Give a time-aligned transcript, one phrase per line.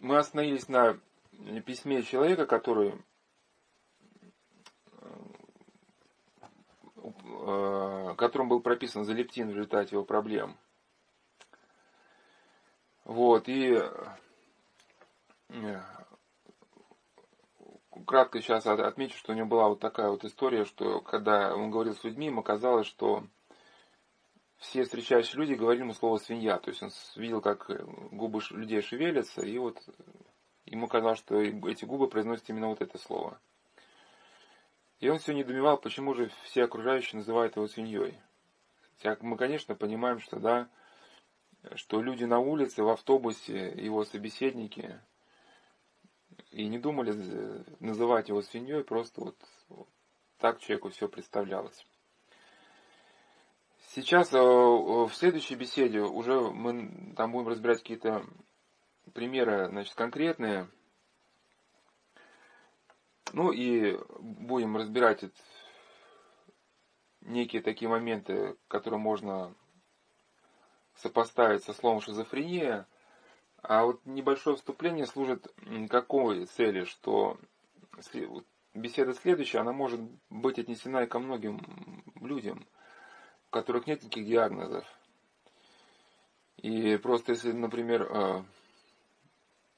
[0.00, 0.98] мы остановились на
[1.64, 2.94] письме человека, который
[6.96, 10.56] э, которым был прописан залептин в результате его проблем.
[13.04, 13.80] Вот, и
[15.48, 15.80] э,
[18.06, 21.94] кратко сейчас отмечу, что у него была вот такая вот история, что когда он говорил
[21.94, 23.24] с людьми, ему казалось, что
[24.58, 26.58] все встречающие люди говорили ему слово свинья.
[26.58, 27.70] То есть он видел, как
[28.12, 29.80] губы людей шевелятся, и вот
[30.66, 33.40] ему казалось, что эти губы произносят именно вот это слово.
[35.00, 38.18] И он все недоумевал, почему же все окружающие называют его свиньей.
[39.20, 40.68] Мы, конечно, понимаем, что да,
[41.76, 45.00] что люди на улице, в автобусе, его собеседники,
[46.50, 49.88] и не думали называть его свиньей, просто вот
[50.38, 51.86] так человеку все представлялось.
[54.00, 58.24] Сейчас э, в следующей беседе уже мы там будем разбирать какие-то
[59.12, 60.68] примеры, значит, конкретные.
[63.32, 65.24] Ну и будем разбирать
[67.22, 69.52] некие такие моменты, которые можно
[70.94, 72.86] сопоставить со словом шизофрения.
[73.62, 75.52] А вот небольшое вступление служит
[75.90, 77.36] какой цели, что
[78.74, 82.64] беседа следующая, она может быть отнесена и ко многим людям–
[83.48, 84.84] у которых нет никаких диагнозов.
[86.58, 88.42] И просто если, например, э,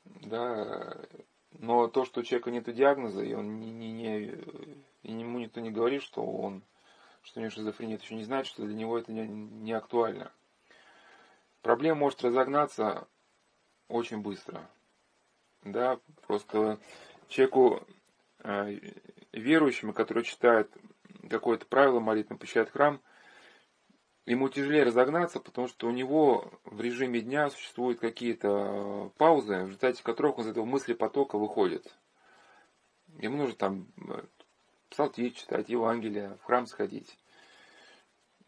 [0.04, 0.96] да,
[1.52, 4.26] но то, что у человека нет диагноза, и он не, не, не,
[5.02, 6.62] и ему никто не говорит, что он,
[7.22, 10.32] что у него шизофрения, это еще не значит, что для него это не, не актуально.
[11.62, 13.06] Проблема может разогнаться
[13.88, 14.68] очень быстро.
[15.62, 16.78] Да, просто
[17.28, 17.86] человеку
[18.38, 18.78] э,
[19.32, 20.72] верующему, который читает
[21.28, 23.02] какое-то правило молитвы, посещает храм,
[24.30, 29.66] ему тяжелее разогнаться, потому что у него в режиме дня существуют какие-то э, паузы, в
[29.66, 31.92] результате которых он из этого мысли потока выходит.
[33.18, 34.22] Ему нужно там э,
[34.88, 37.18] псалтирь читать, Евангелие, в храм сходить.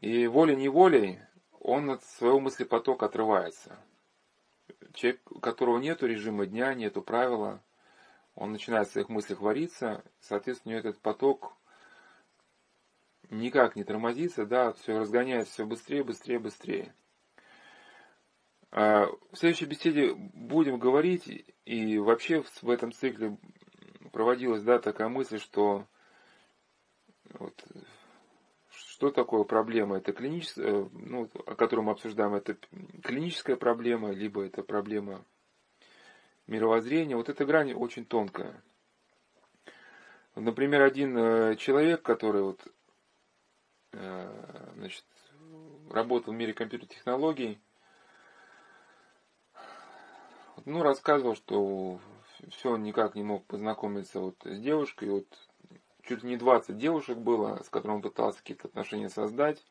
[0.00, 1.18] И волей-неволей
[1.58, 3.76] он от своего мыслепотока отрывается.
[4.94, 7.60] Человек, у которого нет режима дня, нету правила,
[8.36, 11.56] он начинает в своих мыслях вариться, соответственно, этот поток
[13.32, 16.94] никак не тормозится, да, все разгоняется все быстрее, быстрее, быстрее.
[18.70, 23.36] А, в следующей беседе будем говорить, и вообще в этом цикле
[24.12, 25.86] проводилась, да, такая мысль, что
[27.38, 27.64] вот,
[28.70, 29.96] что такое проблема?
[29.96, 32.56] Это клиническая, э, ну, о которой мы обсуждаем, это
[33.02, 35.24] клиническая проблема, либо это проблема
[36.46, 37.16] мировоззрения.
[37.16, 38.62] Вот эта грань очень тонкая.
[40.34, 42.66] Например, один э, человек, который вот
[43.92, 45.04] значит,
[45.90, 47.60] работал в мире компьютерных технологий.
[50.64, 52.00] Ну, рассказывал, что
[52.50, 55.10] все никак не мог познакомиться вот с девушкой.
[55.10, 55.26] Вот
[56.02, 59.64] чуть не 20 девушек было, с которыми он пытался какие-то отношения создать.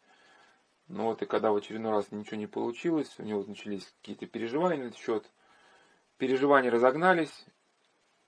[0.88, 4.84] Но вот и когда в очередной раз ничего не получилось, у него начались какие-то переживания
[4.84, 5.26] на этот счет.
[6.18, 7.46] Переживания разогнались,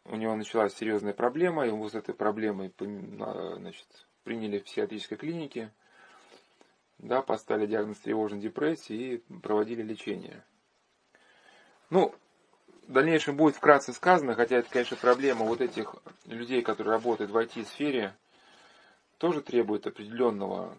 [0.05, 5.71] у него началась серьезная проблема, его с этой проблемой значит, приняли в психиатрической клинике–
[7.03, 10.43] да, поставили диагноз тревожной депрессии и проводили лечение.
[11.89, 12.13] Ну,
[12.87, 17.37] в дальнейшем будет вкратце сказано, хотя это, конечно, проблема вот этих людей, которые работают в
[17.37, 18.15] IT-сфере,
[19.17, 20.75] тоже требует определенного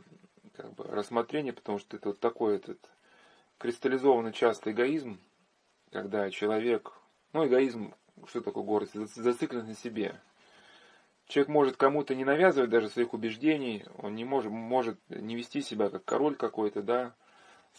[0.55, 2.79] как бы, рассмотрения, потому что это вот такой этот
[3.59, 5.19] кристаллизованный часто эгоизм,
[5.91, 6.93] когда человек,
[7.33, 7.95] ну эгоизм,
[8.27, 10.21] что такое гордость, зациклен на себе.
[11.27, 15.89] Человек может кому-то не навязывать даже своих убеждений, он не может, может не вести себя
[15.89, 17.15] как король какой-то, да,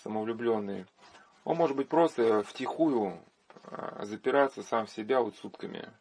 [0.04, 0.86] самовлюбленный.
[1.44, 3.20] Он может быть просто втихую
[3.64, 5.92] а, запираться сам в себя вот сутками.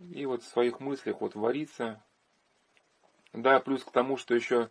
[0.00, 2.02] И вот в своих мыслях вот вариться.
[3.32, 4.68] Да, плюс к тому, что еще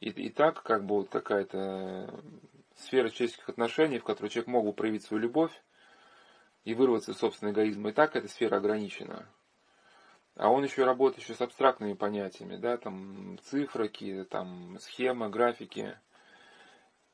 [0.00, 2.22] и, и так как бы вот какая-то
[2.76, 5.52] сфера человеческих отношений, в которой человек мог бы проявить свою любовь
[6.64, 9.26] и вырваться из собственного эгоизма, и так эта сфера ограничена.
[10.36, 15.96] А он еще работает еще с абстрактными понятиями, да, там цифры, какие там схемы, графики.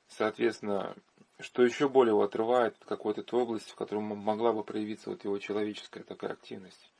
[0.09, 0.97] Соответственно,
[1.39, 5.25] что еще более его отрывает от какой-то той области, в которой могла бы проявиться вот
[5.25, 6.91] его человеческая такая активность.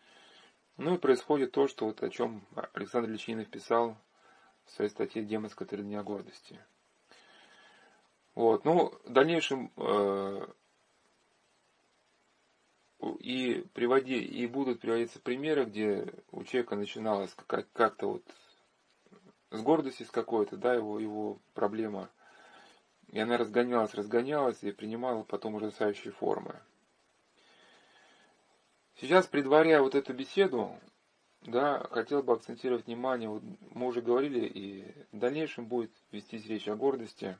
[0.77, 3.97] Ну и происходит то, что вот о чем Александр Личинов писал
[4.67, 6.59] в своей статье «Демонская три дня гордости».
[8.35, 10.47] Вот, ну, в дальнейшем э,
[13.01, 18.23] и, приводи, и будут приводиться примеры, где у человека начиналось как-то вот
[19.51, 22.11] с гордости с какой-то, да, его, его проблема.
[23.09, 26.61] И она разгонялась, разгонялась и принимала потом ужасающие формы.
[29.01, 30.79] Сейчас, предваряя вот эту беседу,
[31.43, 36.69] да, хотел бы акцентировать внимание, вот мы уже говорили, и в дальнейшем будет вестись речь
[36.69, 37.39] о гордости.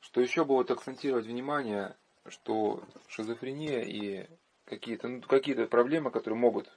[0.00, 1.96] Что еще бы вот акцентировать внимание,
[2.30, 4.28] что шизофрения и
[4.64, 6.70] какие-то ну, какие проблемы, которые могут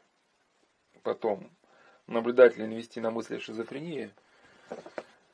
[1.03, 1.49] потом
[2.07, 4.11] наблюдателя навести на мысли о шизофрении,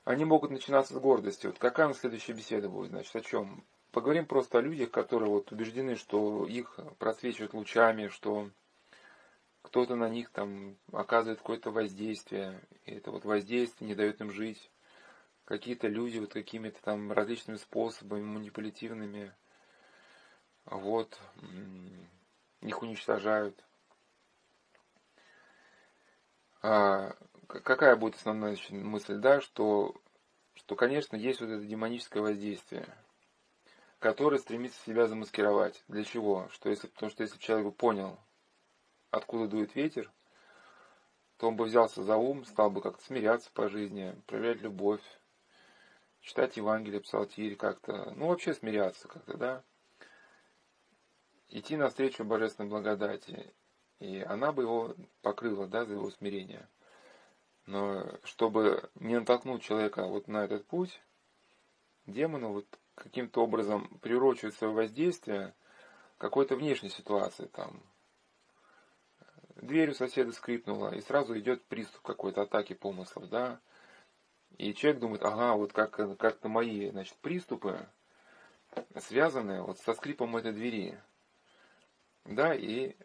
[0.03, 1.47] они могут начинаться с гордости.
[1.47, 3.63] Вот какая у нас следующая беседа будет, значит, о чем?
[3.91, 8.49] Поговорим просто о людях, которые вот убеждены, что их просвечивают лучами, что
[9.61, 14.71] кто-то на них там оказывает какое-то воздействие, и это вот воздействие не дает им жить.
[15.45, 19.33] Какие-то люди вот какими-то там различными способами, манипулятивными,
[20.65, 21.19] вот,
[22.61, 23.63] их уничтожают.
[26.61, 27.15] А,
[27.47, 29.95] какая будет основная мысль, да, что,
[30.53, 32.87] что, конечно, есть вот это демоническое воздействие,
[33.99, 35.83] которое стремится себя замаскировать.
[35.87, 36.47] Для чего?
[36.51, 38.19] Что если, потому что если человек бы понял,
[39.11, 40.11] откуда дует ветер,
[41.37, 45.01] то он бы взялся за ум, стал бы как-то смиряться по жизни, проявлять любовь,
[46.19, 49.63] читать Евангелие, псалтирь как-то, ну вообще смиряться как-то, да,
[51.49, 53.53] идти навстречу божественной благодати,
[53.99, 56.67] и она бы его покрыла, да, за его смирение.
[57.65, 61.01] Но чтобы не натолкнуть человека вот на этот путь,
[62.05, 62.65] демону вот
[62.95, 65.53] каким-то образом прирочивает свое воздействие
[66.17, 67.81] какой-то внешней ситуации, там,
[69.55, 73.59] дверь у соседа скрипнула, и сразу идет приступ какой-то атаки помыслов, да.
[74.57, 77.87] И человек думает, ага, вот как, как-то мои, значит, приступы
[78.97, 80.99] связаны вот со скрипом этой двери.
[82.29, 82.95] Да, и,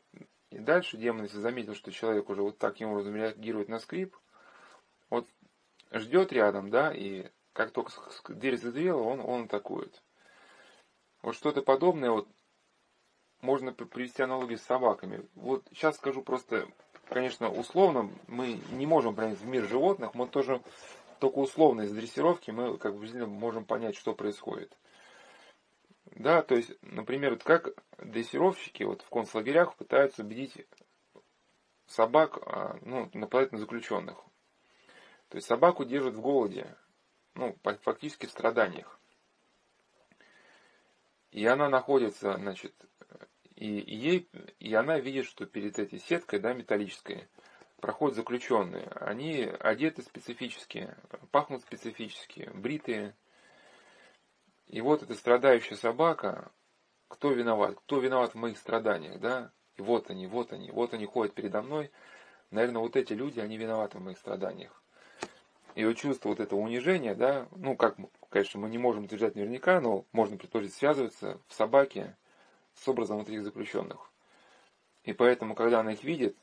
[0.50, 4.15] и дальше демон, если заметил, что человек уже вот таким образом реагирует на скрип,
[5.09, 5.26] вот
[5.91, 7.91] ждет рядом, да, и как только
[8.29, 10.03] дверь задвела, он, он атакует.
[11.23, 12.29] Вот что-то подобное вот
[13.41, 15.26] можно привести аналогию с собаками.
[15.35, 16.69] Вот сейчас скажу просто,
[17.09, 20.61] конечно, условно, мы не можем проникнуть в мир животных, мы тоже
[21.19, 24.76] только условно из дрессировки мы как бы можем понять, что происходит.
[26.06, 30.66] Да, то есть, например, вот как дрессировщики вот в концлагерях пытаются убедить
[31.86, 34.16] собак, а, ну, наполовину заключенных.
[35.28, 36.76] То есть собаку держат в голоде,
[37.34, 38.98] ну, фактически в страданиях.
[41.32, 42.72] И она находится, значит,
[43.56, 44.28] и, и, ей,
[44.60, 47.28] и она видит, что перед этой сеткой, да, металлической,
[47.80, 48.86] проходят заключенные.
[49.00, 50.94] Они одеты специфически,
[51.30, 53.16] пахнут специфически, бритые.
[54.66, 56.50] И вот эта страдающая собака,
[57.08, 57.76] кто виноват?
[57.76, 59.52] Кто виноват в моих страданиях, да?
[59.76, 61.90] И вот они, вот они, вот они ходят передо мной.
[62.50, 64.82] Наверное, вот эти люди, они виноваты в моих страданиях.
[65.75, 67.96] И вот чувство вот этого унижения, да, ну, как,
[68.28, 72.16] конечно, мы не можем утверждать наверняка, но можно предположить, связывается в собаке
[72.75, 74.11] с образом вот этих заключенных.
[75.02, 76.37] И поэтому, когда она их видит,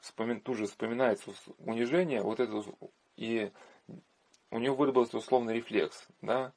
[0.00, 2.64] вспомин, тут же вспоминается унижение, вот это,
[3.16, 3.52] и
[4.50, 6.52] у нее выработался условный рефлекс, да,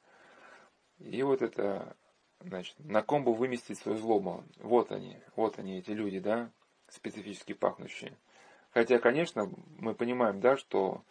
[0.98, 1.96] и вот это,
[2.40, 4.44] значит, на ком бы выместить свою злобу.
[4.58, 6.50] Вот они, вот они, эти люди, да,
[6.88, 8.16] специфически пахнущие.
[8.70, 11.02] Хотя, конечно, мы понимаем, да, что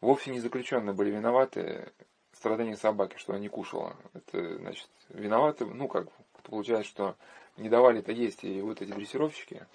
[0.00, 1.92] вовсе не заключенные были виноваты
[2.32, 3.96] в страданиях собаки, что она не кушала.
[4.12, 6.08] Это, значит, виноваты, ну, как
[6.42, 7.16] получается, что
[7.56, 9.66] не давали это есть и вот эти дрессировщики.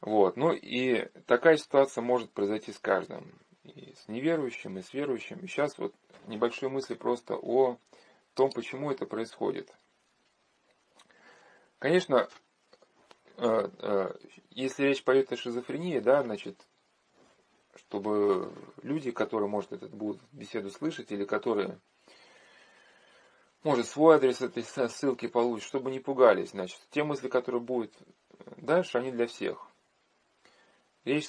[0.00, 0.36] Вот.
[0.36, 3.38] Ну и такая ситуация может произойти с каждым.
[3.64, 5.38] И с неверующим, и с верующим.
[5.38, 5.94] И сейчас вот
[6.26, 7.78] небольшие мысли просто о
[8.34, 9.74] том, почему это происходит.
[11.78, 12.28] Конечно,
[13.38, 14.14] э, э,
[14.50, 16.56] если речь пойдет о шизофрении, да, значит,
[17.76, 18.52] чтобы
[18.82, 21.80] люди, которые, может, этот будут беседу слышать, или которые
[23.62, 26.50] может свой адрес этой ссылки получить, чтобы не пугались.
[26.50, 27.92] Значит, те мысли, которые будут
[28.58, 29.66] дальше, они для всех.
[31.04, 31.28] Речь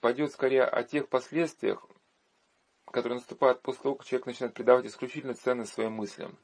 [0.00, 1.86] пойдет скорее о тех последствиях,
[2.86, 6.38] которые наступают после того, как человек начинает придавать исключительно ценность своим мыслям.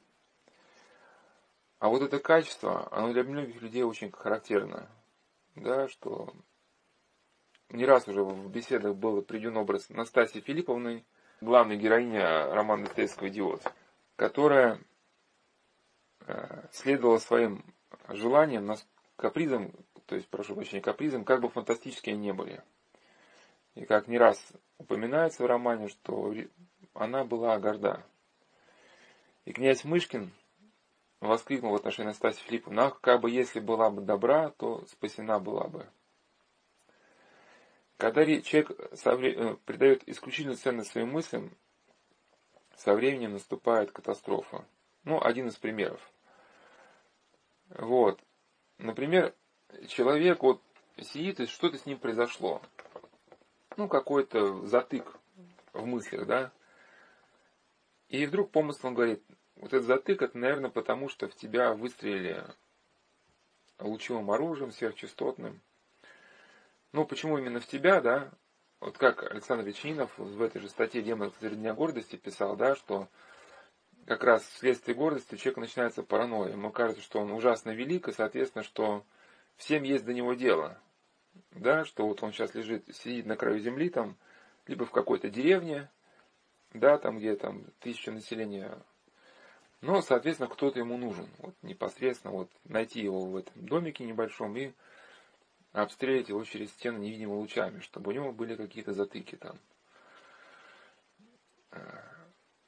[1.79, 4.89] А вот это качество, оно для многих людей очень характерно.
[5.55, 6.33] Да, что
[7.69, 11.05] не раз уже в беседах был приведен образ Настасьи Филипповны,
[11.41, 13.63] главной героиня романа Достоевского «Идиот»,
[14.15, 14.79] которая
[16.25, 17.65] Э, следовала своим
[18.07, 18.73] желаниям,
[19.17, 19.73] капризам,
[20.13, 22.61] то есть, прошу прощения, капризам, как бы фантастически они не были.
[23.73, 24.39] И как не раз
[24.77, 26.35] упоминается в романе, что
[26.93, 28.05] она была горда.
[29.45, 30.31] И князь Мышкин
[31.19, 35.63] воскликнул в отношении Настасьи Филипповны, ах, как бы если была бы добра, то спасена была
[35.63, 35.87] бы.
[37.97, 41.57] Когда человек э, придает исключительную ценность своим мыслям,
[42.75, 44.63] со временем наступает катастрофа.
[45.05, 46.07] Ну, один из примеров.
[47.69, 48.21] Вот.
[48.77, 49.33] например,
[49.87, 50.61] человек вот
[51.01, 52.61] сидит и что-то с ним произошло.
[53.77, 55.17] Ну, какой-то затык
[55.73, 56.51] в мыслях, да.
[58.09, 59.23] И вдруг помысл он говорит,
[59.55, 62.43] вот этот затык, это, наверное, потому что в тебя выстрелили
[63.79, 65.61] лучевым оружием сверхчастотным.
[66.91, 68.31] Ну, почему именно в тебя, да?
[68.79, 73.07] Вот как Александр Вечинов в этой же статье «Демон дня гордости» писал, да, что
[74.05, 76.51] как раз вследствие гордости у человека начинается паранойя.
[76.51, 79.05] Ему кажется, что он ужасно велик, и, соответственно, что
[79.57, 80.79] всем есть до него дело.
[81.51, 84.17] Да, что вот он сейчас лежит, сидит на краю земли, там,
[84.67, 85.89] либо в какой-то деревне,
[86.73, 88.77] да, там, где там тысяча населения.
[89.81, 91.29] Но, соответственно, кто-то ему нужен.
[91.39, 94.73] Вот непосредственно вот найти его в этом домике небольшом и
[95.73, 99.59] обстрелять его через стену невидимыми лучами, чтобы у него были какие-то затыки там.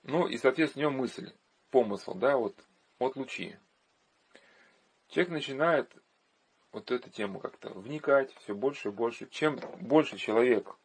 [0.03, 1.31] Ну и, соответственно, у него мысль,
[1.71, 2.55] помысл, да, вот,
[2.99, 3.55] вот лучи.
[5.07, 5.91] Человек начинает
[6.75, 9.29] вот эту тему как-то вникать все больше и больше.
[9.29, 10.75] Чем больше человек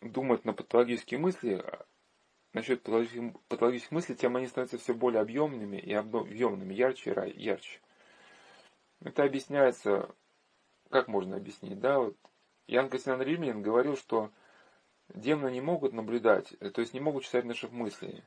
[0.00, 1.64] думает на патологические мысли,
[2.52, 7.80] насчет патологических, патологических мыслей, тем они становятся все более объемными и объемными, ярче и ярче.
[9.00, 10.14] Это объясняется,
[10.88, 12.16] как можно объяснить, да, вот
[12.68, 14.30] Ян Костян Римлин говорил, что
[15.08, 18.22] демоны не могут наблюдать, э, то есть не могут читать наших мыслей,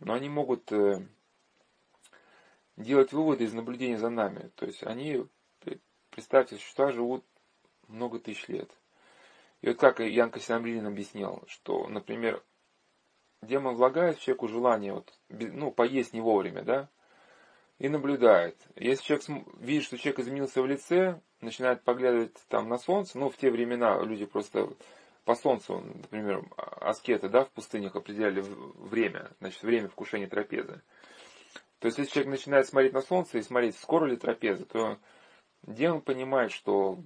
[0.00, 1.06] но они могут э,
[2.76, 4.50] делать выводы из наблюдения за нами.
[4.56, 5.26] То есть они,
[6.16, 7.24] представьте, существа живут
[7.88, 8.70] много тысяч лет.
[9.60, 12.42] И вот как Ян Кассиамрин объяснял, что, например,
[13.42, 16.88] демон влагает в человеку желание вот, ну, поесть не вовремя, да,
[17.78, 18.56] и наблюдает.
[18.76, 23.36] Если человек видит, что человек изменился в лице, начинает поглядывать там на солнце, ну, в
[23.36, 24.70] те времена люди просто
[25.26, 30.80] по солнцу, например, аскеты, да, в пустынях определяли время, значит, время вкушения трапезы.
[31.78, 34.98] То есть, если человек начинает смотреть на солнце и смотреть, скоро ли трапеза, то
[35.62, 36.98] демон понимает, что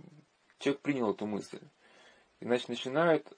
[0.59, 1.61] человек принял эту мысль.
[2.41, 3.33] И, значит, начинает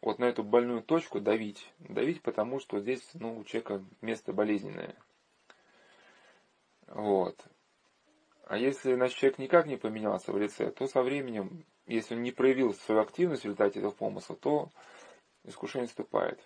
[0.00, 1.72] вот на эту больную точку давить.
[1.78, 4.94] Давить, потому что здесь, ну, у человека место болезненное.
[6.86, 7.44] Вот.
[8.46, 12.32] А если, значит, человек никак не поменялся в лице, то со временем если он не
[12.32, 14.70] проявил свою активность в результате этого помысла, то
[15.44, 16.38] искушение вступает.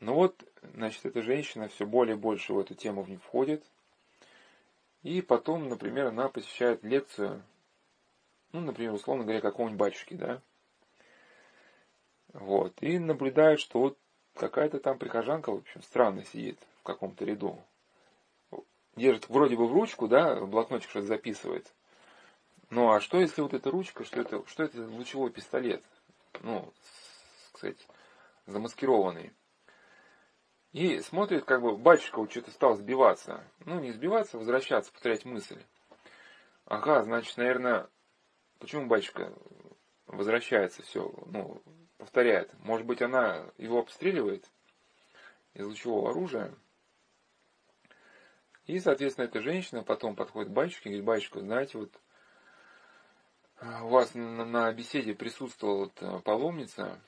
[0.00, 3.64] Но вот, значит, эта женщина все более и больше в эту тему в входит.
[5.02, 7.42] И потом, например, она посещает лекцию,
[8.52, 10.40] ну, например, условно говоря, какого-нибудь батюшки, да.
[12.32, 12.74] Вот.
[12.82, 13.98] И наблюдает, что вот
[14.34, 17.58] какая-то там прихожанка, в общем, странно сидит в каком-то ряду.
[18.94, 21.72] Держит вроде бы в ручку, да, блокнотик что-то записывает.
[22.70, 25.82] Ну а что если вот эта ручка, что это, что это лучевой пистолет?
[26.40, 26.72] Ну,
[27.52, 27.78] кстати,
[28.46, 29.32] замаскированный.
[30.72, 33.44] И смотрит, как бы батюшка что-то стал сбиваться.
[33.66, 35.62] Ну, не сбиваться, возвращаться, повторять мысль.
[36.64, 37.88] Ага, значит, наверное,
[38.58, 39.34] почему батюшка
[40.06, 41.62] возвращается все, ну,
[41.98, 42.50] повторяет?
[42.60, 44.48] Может быть, она его обстреливает
[45.52, 46.54] из лучевого оружия?
[48.64, 52.00] И, соответственно, эта женщина потом подходит к батюшке и говорит, батюшка, знаете, вот
[53.60, 57.00] у вас на, на беседе присутствовала вот э, паломница,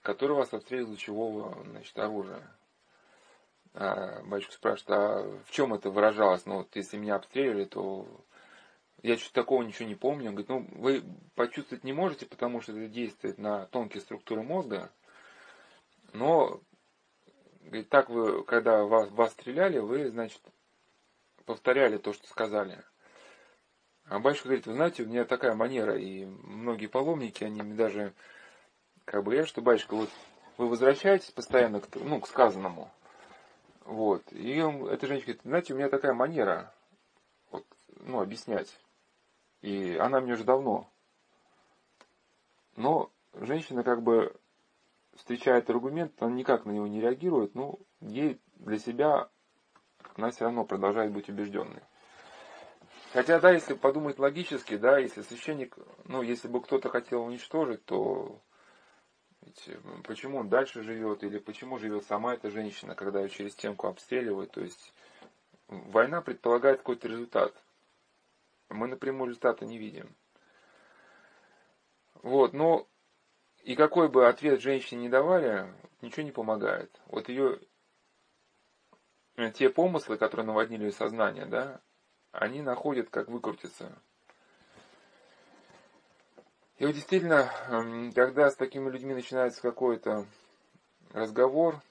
[0.00, 2.48] которая вас обстреливала лучевого значит, оружия.
[3.72, 6.44] А батюшка спрашивает, а в чем это выражалось?
[6.46, 8.06] Ну, вот если меня обстреливали, то
[9.02, 10.30] я что-то такого ничего не помню.
[10.30, 14.90] Он говорит, ну, вы почувствовать не можете, потому что это действует на тонкие структуры мозга.
[16.12, 16.60] Но,
[17.62, 20.42] говорит, так вы, когда вас, вас стреляли, вы, значит,
[21.44, 22.82] повторяли то, что сказали.
[24.06, 28.12] А батюшка говорит, вы знаете, у меня такая манера, и многие паломники, они мне даже,
[29.04, 30.10] как бы я, что батюшка, вот
[30.56, 32.90] вы возвращаетесь постоянно к, ну, к сказанному.
[33.90, 34.22] Вот.
[34.32, 36.72] И эта женщина говорит, знаете, у меня такая манера,
[37.50, 37.66] вот,
[37.96, 38.78] ну, объяснять.
[39.62, 40.88] И она мне уже давно.
[42.76, 44.36] Но женщина как бы
[45.16, 49.28] встречает аргумент, она никак на него не реагирует, но ей для себя
[50.14, 51.82] она все равно продолжает быть убежденной.
[53.12, 58.40] Хотя, да, если подумать логически, да, если священник, ну, если бы кто-то хотел уничтожить, то
[59.42, 63.52] ведь э, почему он дальше живет, или почему живет сама эта женщина, когда ее через
[63.52, 64.92] стенку обстреливают, то есть
[65.68, 67.54] война предполагает какой-то результат.
[68.68, 70.14] Мы напрямую результата не видим.
[72.22, 72.86] Вот, но
[73.62, 77.00] и какой бы ответ женщине не давали, ничего не помогает.
[77.06, 77.58] Вот ее
[79.54, 81.80] те помыслы, которые наводнили ее сознание, да,
[82.32, 84.00] они находят, как выкрутиться.
[86.80, 90.26] И вот действительно, эм, когда с такими людьми начинается какой-то
[91.12, 91.82] разговор,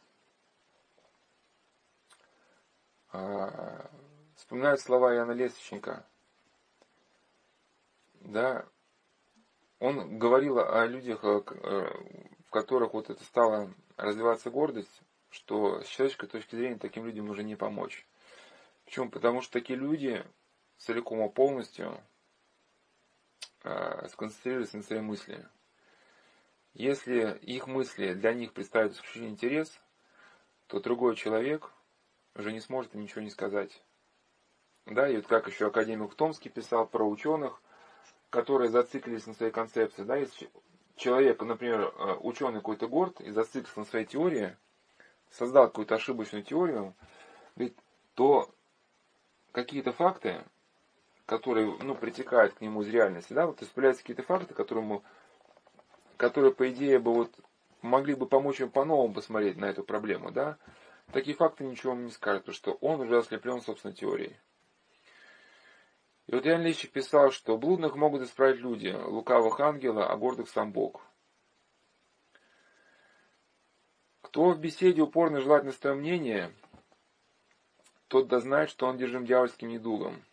[3.12, 3.88] а,
[4.36, 6.08] вспоминают слова Иоанна Лесточника,
[8.22, 8.65] да,
[9.77, 11.88] он говорил о людях, э, э,
[12.48, 17.43] в которых вот это стало развиваться гордость, что с человеческой точки зрения таким людям уже
[17.43, 18.08] не помочь.
[18.86, 19.12] Почему?
[19.12, 20.25] Потому что такие люди
[20.79, 22.01] целиком и полностью
[23.63, 25.45] э, сконцентрировались на своей мысли.
[26.73, 29.79] Если их мысли для них представляют исключительный интерес,
[30.67, 31.71] то другой человек
[32.35, 33.83] уже не сможет ничего не сказать.
[34.85, 37.61] Да, и вот как еще академик Томский писал про ученых,
[38.29, 40.03] которые зациклились на своей концепции.
[40.03, 40.49] Да, если
[40.95, 44.55] человек, например, э, ученый какой-то горд и зациклился на своей теории,
[45.31, 46.95] создал какую-то ошибочную теорию,
[48.15, 48.53] то
[49.51, 50.43] какие-то факты,
[51.29, 55.03] которые ну, притекают к нему из реальности, да, вот появляются какие-то факты, которые, ему,
[56.17, 57.31] которые, по идее, бы вот
[57.83, 60.57] могли бы помочь ему по-новому посмотреть на эту проблему, да,
[61.13, 64.38] такие факты ничего вам не скажут, потому что он уже ослеплен собственной теорией.
[66.25, 70.71] И вот Иоанн Лещик писал, что блудных могут исправить люди, лукавых ангела, а гордых сам
[70.71, 71.01] Бог.
[74.21, 76.51] Кто в беседе упорно желает на свое мнение,
[78.07, 80.24] тот да знает, что он держим дьявольским недугом.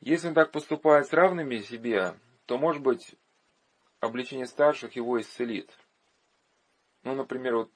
[0.00, 2.14] Если он так поступает с равными себе,
[2.46, 3.16] то, может быть,
[4.00, 5.70] обличение старших его исцелит.
[7.02, 7.70] Ну, например, вот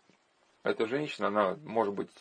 [0.62, 2.12] эта женщина, она, может быть,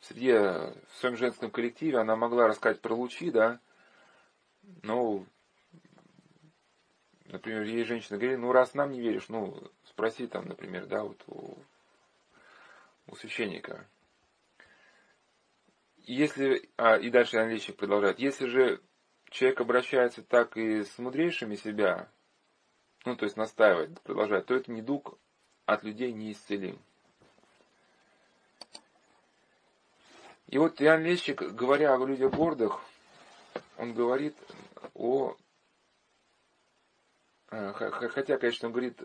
[0.00, 3.58] среди, в своем женском коллективе она могла рассказать про лучи, да,
[4.82, 5.26] ну,
[7.26, 11.22] например, ей женщина говорит, ну, раз нам не веришь, ну, спроси там, например, да, вот
[11.26, 11.56] у,
[13.06, 13.86] у священника.
[16.08, 18.80] Если, а, и дальше Анлещик продолжает, если же
[19.28, 22.10] человек обращается так и с мудрейшими себя,
[23.04, 25.18] ну, то есть настаивает, продолжает, то это недуг
[25.66, 26.80] от людей неисцелим.
[30.46, 32.80] И вот Иоанн Лещик, говоря о людях гордых,
[33.76, 34.34] он говорит
[34.94, 35.36] о...
[37.50, 39.02] Э, хотя, конечно, он говорит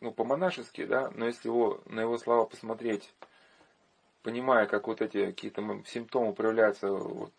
[0.00, 3.12] ну, по-монашески, да, но если его, на его слова посмотреть,
[4.26, 7.32] понимая, как вот эти какие-то симптомы проявляются вот,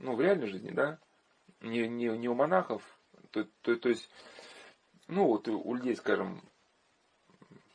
[0.00, 0.98] ну, в реальной жизни, да,
[1.60, 2.82] не, не, не у монахов,
[3.30, 4.10] то, то, то есть,
[5.06, 6.42] ну, вот у людей, скажем,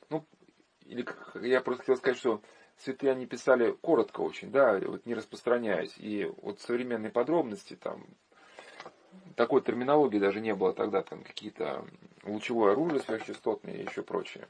[0.09, 0.25] ну,
[0.83, 1.07] или
[1.41, 2.41] я просто хотел сказать, что
[2.75, 5.97] святые они писали коротко очень, да, вот не распространяясь.
[5.99, 8.07] И вот современные подробности, там,
[9.37, 11.85] такой терминологии даже не было тогда, там, какие-то
[12.25, 14.49] лучевое оружие сверхчастотное и еще прочее.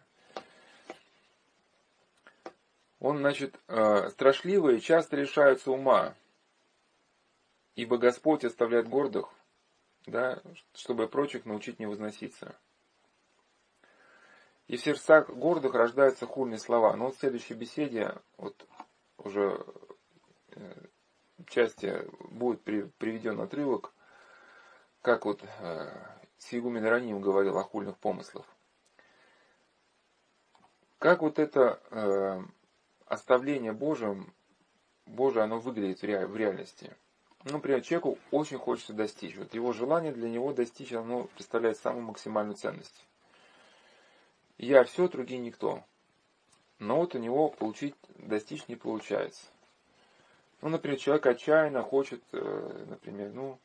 [3.00, 6.16] Он, значит, э, страшливые часто решаются ума,
[7.76, 9.30] ибо Господь оставляет гордых,
[10.06, 10.42] да,
[10.74, 12.56] чтобы прочих научить не возноситься.
[14.68, 16.96] И в сердцах гордых рождаются хульные слова.
[16.96, 18.68] Но вот в следующей беседе, вот
[19.18, 19.66] уже
[20.52, 20.86] э,
[21.48, 23.94] части будет приведен отрывок,
[25.02, 26.06] как вот э,
[26.38, 28.46] Сигумен Раним говорил о хульных помыслах.
[31.00, 31.82] Как вот это
[33.10, 34.32] оставление Божьим,
[35.06, 36.96] Божие, оно выглядит в, ре, в реальности.
[37.44, 39.36] Ну, например, человеку очень хочется достичь.
[39.36, 43.06] Вот его желание для него достичь, оно представляет самую максимальную ценность.
[44.58, 45.84] Я все, другие никто.
[46.78, 49.46] Но вот у него получить, достичь не получается.
[50.62, 53.60] Ну, например, человек отчаянно хочет, э, например, ну,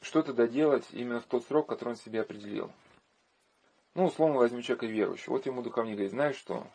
[0.00, 2.70] что-то доделать именно в тот срок, который он себе определил.
[3.94, 5.32] Ну, условно возьмем человека верующего.
[5.32, 6.66] Вот ему духовник говорит, знаешь что,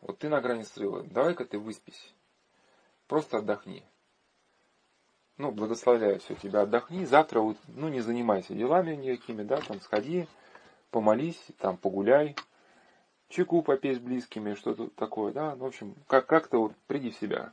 [0.00, 2.14] вот ты на грани срыва, давай-ка ты выспись.
[3.06, 3.84] Просто отдохни.
[5.36, 7.04] Ну, благословляю все тебя, отдохни.
[7.04, 10.26] Завтра вот, ну, не занимайся делами никакими, да, там сходи,
[10.90, 12.36] помолись, там погуляй,
[13.28, 17.16] чеку попей с близкими, что-то такое, да, ну, в общем, как- как-то вот приди в
[17.16, 17.52] себя.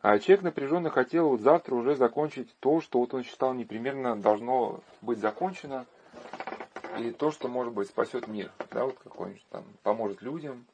[0.00, 4.80] А человек напряженно хотел вот завтра уже закончить то, что вот он считал непременно должно
[5.02, 5.86] быть закончено,
[6.98, 10.66] и то, что, может быть, спасет мир, да, вот какой-нибудь там, поможет людям.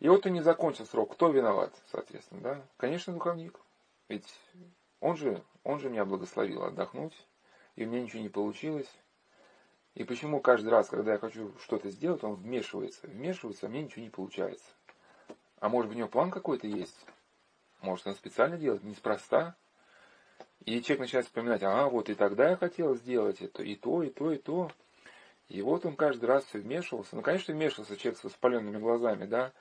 [0.00, 1.12] И вот он не закончил срок.
[1.12, 2.62] Кто виноват, соответственно, да?
[2.76, 3.58] Конечно, духовник.
[4.08, 4.26] Ведь
[5.00, 7.14] он же, он же меня благословил отдохнуть,
[7.76, 8.90] и меня ничего не получилось.
[9.94, 14.04] И почему каждый раз, когда я хочу что-то сделать, он вмешивается, вмешивается, а мне ничего
[14.04, 14.66] не получается.
[15.58, 17.04] А может у него план какой-то есть?
[17.80, 19.56] Может он специально делает, неспроста?
[20.64, 24.10] И человек начинает вспоминать, а вот и тогда я хотел сделать это, и то, и
[24.10, 24.70] то, и то.
[25.48, 27.16] И вот он каждый раз все вмешивался.
[27.16, 29.52] Ну, конечно, вмешивался человек с воспаленными глазами, да.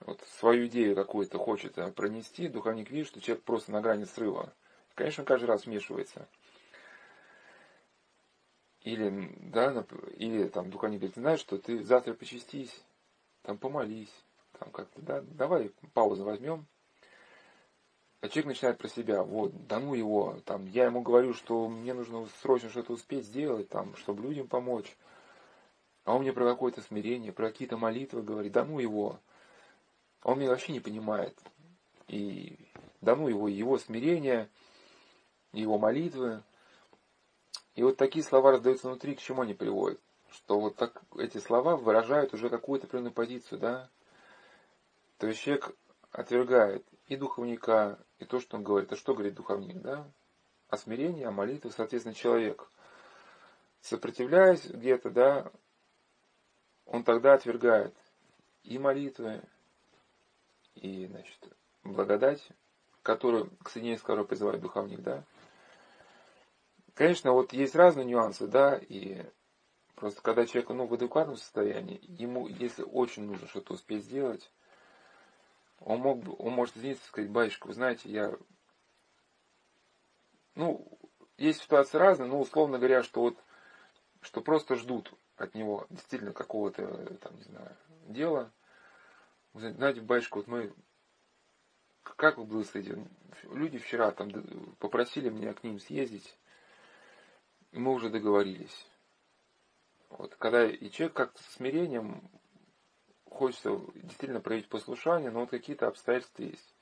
[0.00, 4.52] Вот свою идею какую-то хочет э, пронести, духовник видит, что человек просто на грани срыва.
[4.94, 6.28] Конечно, он каждый раз вмешивается.
[8.82, 9.84] Или, да,
[10.16, 12.82] или там духовник говорит, знаешь, что ты завтра почистись,
[13.42, 14.12] там помолись,
[14.58, 16.66] там как-то, да, давай паузу возьмем.
[18.20, 21.94] А человек начинает про себя, вот, да ну его, там, я ему говорю, что мне
[21.94, 24.96] нужно срочно что-то успеть сделать, там, чтобы людям помочь.
[26.04, 29.20] А он мне про какое-то смирение, про какие-то молитвы говорит, да ну его.
[30.22, 31.38] Он меня вообще не понимает.
[32.08, 32.58] И
[33.00, 34.48] да ну его, его смирение,
[35.52, 36.42] его молитвы.
[37.74, 40.00] И вот такие слова раздаются внутри, к чему они приводят?
[40.30, 43.90] Что вот так эти слова выражают уже какую-то определенную позицию, да?
[45.18, 45.74] То есть человек
[46.10, 48.92] отвергает и духовника, и то, что он говорит.
[48.92, 50.10] А что говорит духовник, да?
[50.68, 52.68] О смирении, о молитве, соответственно, человек,
[53.80, 55.52] сопротивляясь где-то, да,
[56.84, 57.94] он тогда отвергает
[58.64, 59.42] и молитвы,
[60.78, 61.38] и, значит,
[61.84, 62.46] благодать,
[63.02, 65.24] которую, к соединению с которой призывает духовник, да.
[66.94, 69.24] Конечно, вот есть разные нюансы, да, и
[69.94, 74.50] просто когда человек, ну, в адекватном состоянии, ему, если очень нужно что-то успеть сделать,
[75.80, 78.36] он, мог, он может извиниться и сказать, батюшка, вы знаете, я...
[80.54, 80.98] Ну,
[81.36, 83.38] есть ситуации разные, но условно говоря, что вот,
[84.20, 87.76] что просто ждут от него действительно какого-то, там, не знаю,
[88.08, 88.50] дела.
[89.58, 90.72] Знаете, батюшка, вот мы,
[92.02, 93.04] как вы благословите,
[93.42, 94.30] люди вчера там
[94.78, 96.38] попросили меня к ним съездить,
[97.72, 98.86] и мы уже договорились.
[100.10, 102.30] Вот, когда и человек как-то с смирением
[103.24, 106.76] хочется действительно проявить послушание, но вот какие-то обстоятельства есть.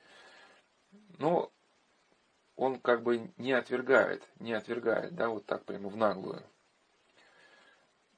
[1.17, 1.51] Но
[2.55, 6.43] он как бы не отвергает, не отвергает, да, вот так прямо в наглую.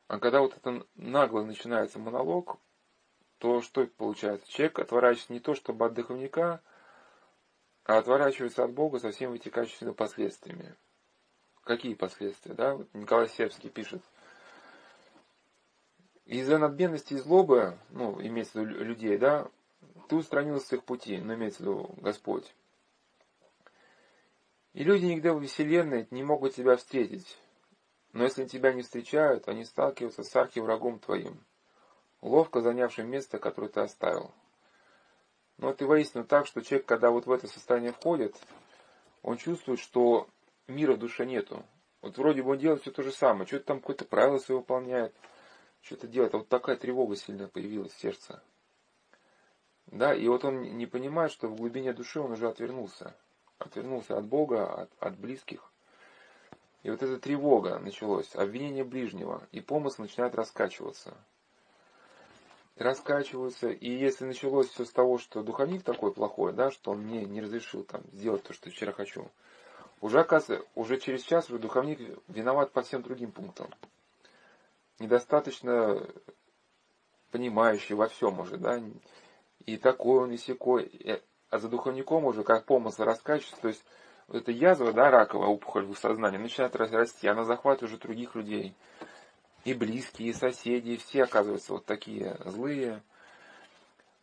[0.07, 2.59] А когда вот это нагло начинается монолог,
[3.39, 4.47] то что получается?
[4.49, 6.61] Человек отворачивается не то, чтобы от духовника,
[7.83, 10.75] а отворачивается от Бога со всеми вытекающими последствиями.
[11.63, 12.53] Какие последствия?
[12.53, 12.75] Да?
[12.75, 14.03] Вот Николай Сербский пишет–
[16.29, 19.49] из-за надменности и злобы, ну, имеется в виду людей, да,
[20.07, 22.53] ты устранился с их пути, но имеется в виду Господь.
[24.73, 27.35] И люди нигде в Вселенной не могут тебя встретить.
[28.13, 31.43] Но если тебя не встречают, они сталкиваются с архиврагом твоим,
[32.21, 34.31] ловко занявшим место, которое ты оставил.
[35.57, 38.35] Но это воистину так, что человек, когда вот в это состояние входит,
[39.21, 40.27] он чувствует, что
[40.67, 41.65] мира в душе нету.
[42.01, 45.13] Вот вроде бы он делает все то же самое, что-то там какое-то правило свое выполняет,
[45.81, 46.33] что-то делать.
[46.33, 48.41] А вот такая тревога сильно появилась в сердце.
[49.87, 53.15] Да, и вот он не понимает, что в глубине души он уже отвернулся.
[53.57, 55.69] Отвернулся от Бога, от, от близких.
[56.83, 61.17] И вот эта тревога началась, обвинение ближнего, и помысл начинает раскачиваться.
[62.79, 67.25] Раскачиваются, и если началось все с того, что духовник такой плохой, да, что он мне
[67.25, 69.29] не разрешил там сделать то, что вчера хочу,
[69.99, 73.67] уже оказывается, уже через час уже духовник виноват по всем другим пунктам.
[74.97, 76.07] Недостаточно
[77.31, 78.81] понимающий во всем уже, да,
[79.65, 83.83] и такой он, и секой, а за духовником уже как помысл раскачивается, то есть
[84.29, 88.73] вот эта язва, да, раковая опухоль в сознании начинает расти, она захватывает уже других людей,
[89.65, 93.01] и близкие, и соседи, все оказываются вот такие злые.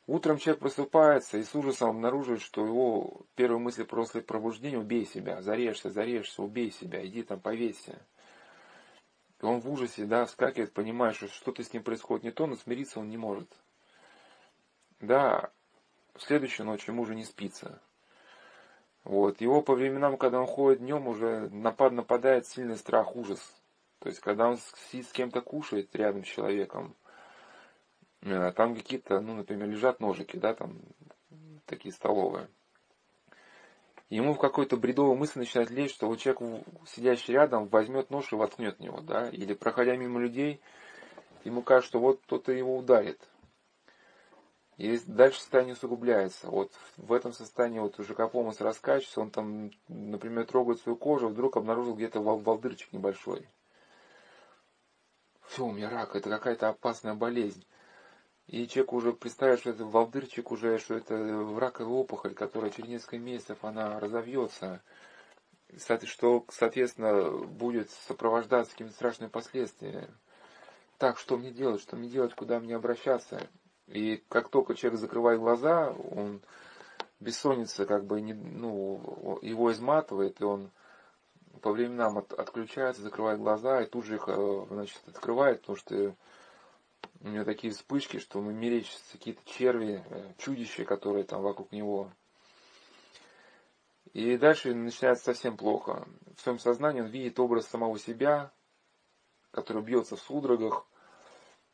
[0.07, 5.43] Утром человек просыпается и с ужасом обнаруживает, что его первые мысли после пробуждения «убей себя»,
[5.43, 8.01] «зарежься, зарежься, убей себя, иди там повесься».
[9.43, 12.57] И он в ужасе, да, вскакивает, понимая, что что-то с ним происходит не то, но
[12.57, 13.49] смириться он не может.
[15.01, 15.51] Да,
[16.15, 17.81] в следующую ночь ему уже не спится.
[19.05, 19.41] Вот.
[19.41, 23.55] Его по временам, когда он ходит днем, уже напад, нападает сильный страх, ужас.
[23.99, 24.59] То есть, когда он
[24.91, 26.95] сидит с кем-то кушает рядом с человеком,
[28.23, 30.81] э, там какие-то, ну, например, лежат ножики, да, там
[31.67, 32.49] такие столовые
[34.11, 38.37] ему в какой-то бредовой мысли начинает лезть, что вот человек, сидящий рядом, возьмет нож и
[38.37, 40.61] воткнет в него, да, или проходя мимо людей,
[41.45, 43.21] ему кажется, что вот кто-то его ударит.
[44.77, 46.51] И дальше состояние усугубляется.
[46.51, 51.57] Вот в этом состоянии вот уже Капомас раскачивается, он там, например, трогает свою кожу, вдруг
[51.57, 53.49] обнаружил где-то волдырчик небольшой.
[55.49, 57.65] Все, у меня рак, это какая-то опасная болезнь.
[58.47, 61.17] И человек уже представляет, что это волдырчик уже, что это
[61.59, 64.83] раковая опухоль, которая через несколько месяцев она разовьется,
[66.05, 70.09] что, соответственно, будет сопровождаться какими-то страшными последствиями.
[70.99, 73.47] Так, что мне делать, что мне делать, куда мне обращаться?
[73.89, 76.41] И как только человек закрывает глаза, он
[77.21, 80.71] бессонница как бы не, ну, его изматывает, и он
[81.63, 86.15] по временам от, отключается, закрывает глаза, и тут же их э, значит, открывает, потому что
[87.21, 92.11] у него такие вспышки, что ему мерещатся какие-то черви, э, чудища, которые там вокруг него.
[94.13, 96.07] И дальше начинается совсем плохо.
[96.37, 98.51] В своем сознании он видит образ самого себя,
[99.51, 100.87] который бьется в судорогах,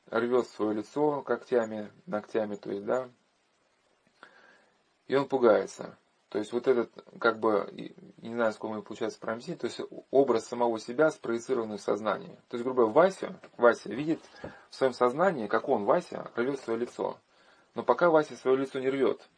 [0.06, 3.08] рвет свое лицо когтями, ногтями, то есть, да.
[5.06, 5.96] И он пугается.
[6.32, 7.70] То есть вот этот, как бы,
[8.22, 12.38] не знаю, сколько мы получается промсить, то есть образ самого себя спроецированный в сознании.
[12.48, 14.18] То есть, грубо говоря, Вася, Вася видит
[14.70, 17.18] в своем сознании, как он, Вася, рвет свое лицо.
[17.74, 19.28] Но пока Вася свое лицо не рвет,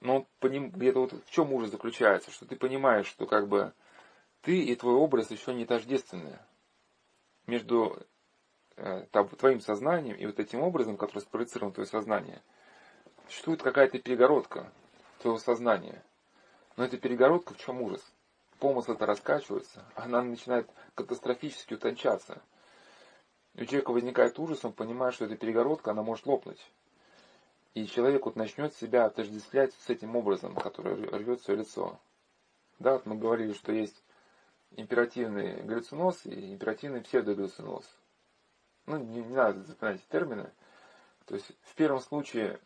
[0.00, 3.72] но где-то вот в чем ужас заключается, что ты понимаешь, что как бы
[4.42, 6.38] ты и твой образ еще не тождественны.
[7.46, 7.96] Между
[8.76, 9.06] э,
[9.38, 12.42] твоим сознанием и вот этим образом, который спроецирован в твое сознание,
[13.26, 14.70] существует какая-то перегородка
[15.18, 16.02] твоего сознания.
[16.76, 18.02] Но эта перегородка в чем ужас?
[18.58, 22.42] Помысл это раскачивается, она начинает катастрофически утончаться.
[23.54, 26.60] И у человека возникает ужас, он понимает, что эта перегородка, она может лопнуть.
[27.74, 31.98] И человек вот начнет себя отождествлять с этим образом, который рвет свое лицо.
[32.78, 34.02] Да, вот мы говорили, что есть
[34.72, 37.84] императивный галлюциноз и императивный псевдогаллюциноз.
[38.86, 40.50] Ну, не, не надо запоминать термины.
[41.26, 42.58] То есть в первом случае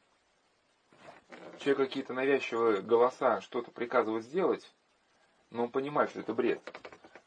[1.58, 4.72] человек какие-то навязчивые голоса что-то приказывает сделать,
[5.50, 6.60] но он понимает, что это бред,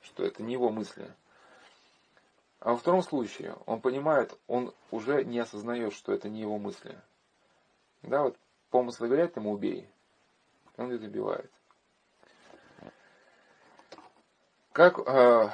[0.01, 1.11] что это не его мысли.
[2.59, 6.99] А во втором случае он понимает, он уже не осознает, что это не его мысли.
[8.01, 8.37] Да, вот
[8.71, 9.87] помыслы говорят ему убей,
[10.77, 11.51] он их добивает.
[14.71, 15.49] Как э,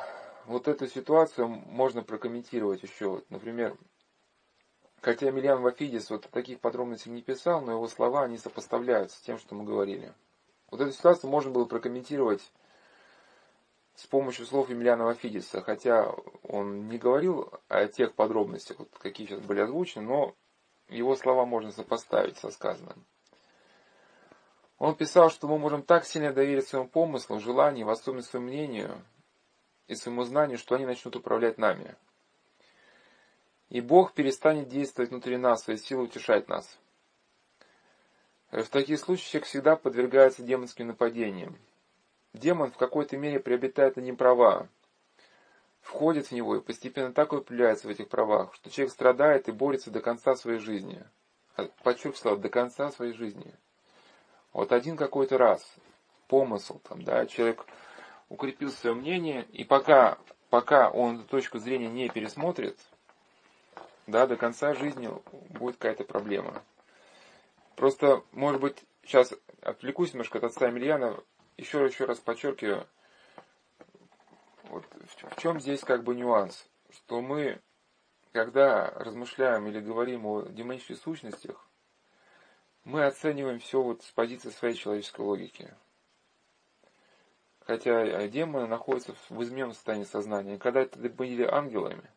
[0.46, 3.10] вот эту ситуацию можно прокомментировать еще?
[3.10, 3.78] Вот, например,
[5.02, 9.38] хотя Емельян Вафидис вот таких подробностей не писал, но его слова, они сопоставляются с тем,
[9.38, 10.14] что мы говорили.
[10.70, 12.42] Вот эту ситуацию можно было прокомментировать
[13.96, 19.42] с помощью слов Емельяна Вафидиса, хотя он не говорил о тех подробностях, вот, какие сейчас
[19.42, 20.36] были озвучены, но
[20.88, 23.06] его слова можно сопоставить со сказанным.
[24.78, 29.04] Он писал, что мы можем так сильно доверить своему помыслу, желанию, в особенности своему мнению
[29.88, 31.96] и своему знанию, что они начнут управлять нами.
[33.72, 36.78] И Бог перестанет действовать внутри нас, своей силой утешать нас.
[38.52, 41.58] В таких случаях человек всегда подвергается демонским нападениям.
[42.34, 44.68] Демон в какой-то мере приобретает над ним права,
[45.80, 49.90] входит в него и постепенно так укрепляется в этих правах, что человек страдает и борется
[49.90, 51.02] до конца своей жизни.
[51.82, 53.56] Подчеркиваю, до конца своей жизни.
[54.52, 55.66] Вот один какой-то раз,
[56.28, 57.66] помысл, там, да, человек
[58.28, 60.18] укрепил свое мнение, и пока,
[60.50, 62.78] пока он эту точку зрения не пересмотрит,
[64.08, 65.10] да, до конца жизни
[65.50, 66.64] будет какая-то проблема.
[67.76, 71.18] Просто, может быть, сейчас отвлекусь немножко от отца Емельяна,
[71.58, 72.88] еще, еще раз подчеркиваю,
[74.64, 77.60] вот в, в чем здесь как бы нюанс, что мы,
[78.32, 81.68] когда размышляем или говорим о демонических сущностях,
[82.84, 85.74] мы оцениваем все вот с позиции своей человеческой логики.
[87.60, 90.58] Хотя демоны находятся в измененном состоянии сознания.
[90.58, 92.10] Когда это были ангелами,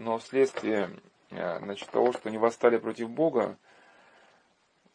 [0.00, 3.58] но вследствие э, значит, того, что они восстали против Бога,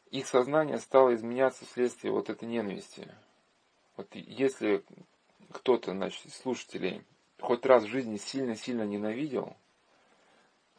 [0.09, 3.13] их сознание стало изменяться вследствие вот этой ненависти.
[3.97, 4.83] Вот если
[5.51, 7.05] кто-то, значит, слушателей
[7.39, 9.55] хоть раз в жизни сильно-сильно ненавидел,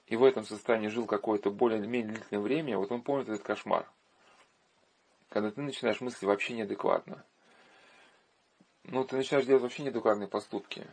[0.09, 3.89] и в этом состоянии жил какое-то более-менее длительное время, вот он помнит этот кошмар.
[5.29, 7.25] Когда ты начинаешь мыслить вообще неадекватно.
[8.83, 10.85] Ну, ты начинаешь делать вообще неадекватные поступки.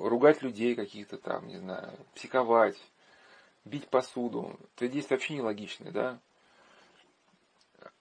[0.00, 2.78] Ругать людей каких-то там, не знаю, психовать,
[3.64, 4.58] бить посуду.
[4.76, 6.18] Твои действия вообще нелогичные, да?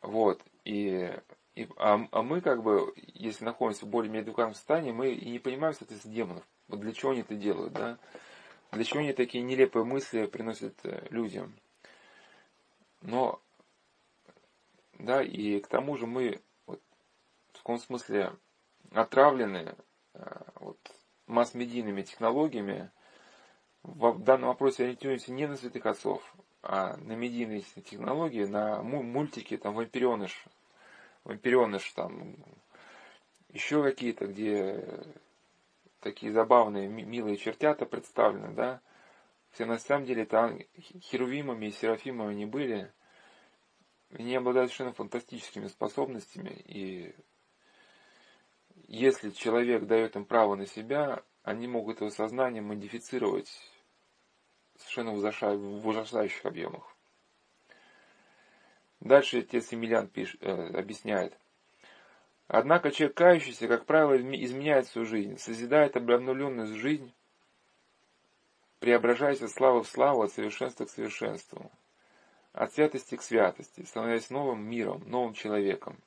[0.02, 0.42] Вот.
[0.64, 1.12] И,
[1.56, 5.40] и, а, а мы, как бы, если находимся в более-менее адекватном состоянии, мы и не
[5.40, 6.44] понимаем, что это из демонов.
[6.68, 7.98] Вот для чего они это делают, да?
[8.72, 11.54] Для чего они такие нелепые мысли приносят э, людям?
[13.02, 13.40] Но,
[15.00, 16.82] да, и к тому же мы вот,
[17.54, 18.34] в каком смысле
[18.92, 19.76] отравлены
[20.14, 20.78] э, вот,
[21.28, 22.90] масс-медийными технологиями.
[23.84, 29.76] В данном вопросе ориентируемся не на святых отцов, а на медийные технологии, на мультики, там,
[29.76, 30.46] вампиреныш,
[31.24, 32.36] вампиреныш, там,
[33.50, 34.84] еще какие-то, где
[36.02, 38.82] такие забавные, милые чертята представлены, да,
[39.52, 40.58] все на самом деле это
[41.02, 42.92] херувимами и серафимами не были,
[44.12, 47.16] они обладают совершенно фантастическими способностями, и
[48.88, 53.50] если человек дает им право на себя, они могут его сознание модифицировать
[54.78, 56.84] совершенно в ужасающих объемах.
[59.00, 61.38] Дальше отец Емельян пишет, э, объясняет.
[62.47, 67.13] Однако человек кающийся, как правило, изменяет свою жизнь, созидает обновленную жизнь,
[68.80, 71.71] преображаясь от славы в славу, от совершенства к совершенству,
[72.54, 75.97] от святости к святости, становясь новым миром, новым человеком.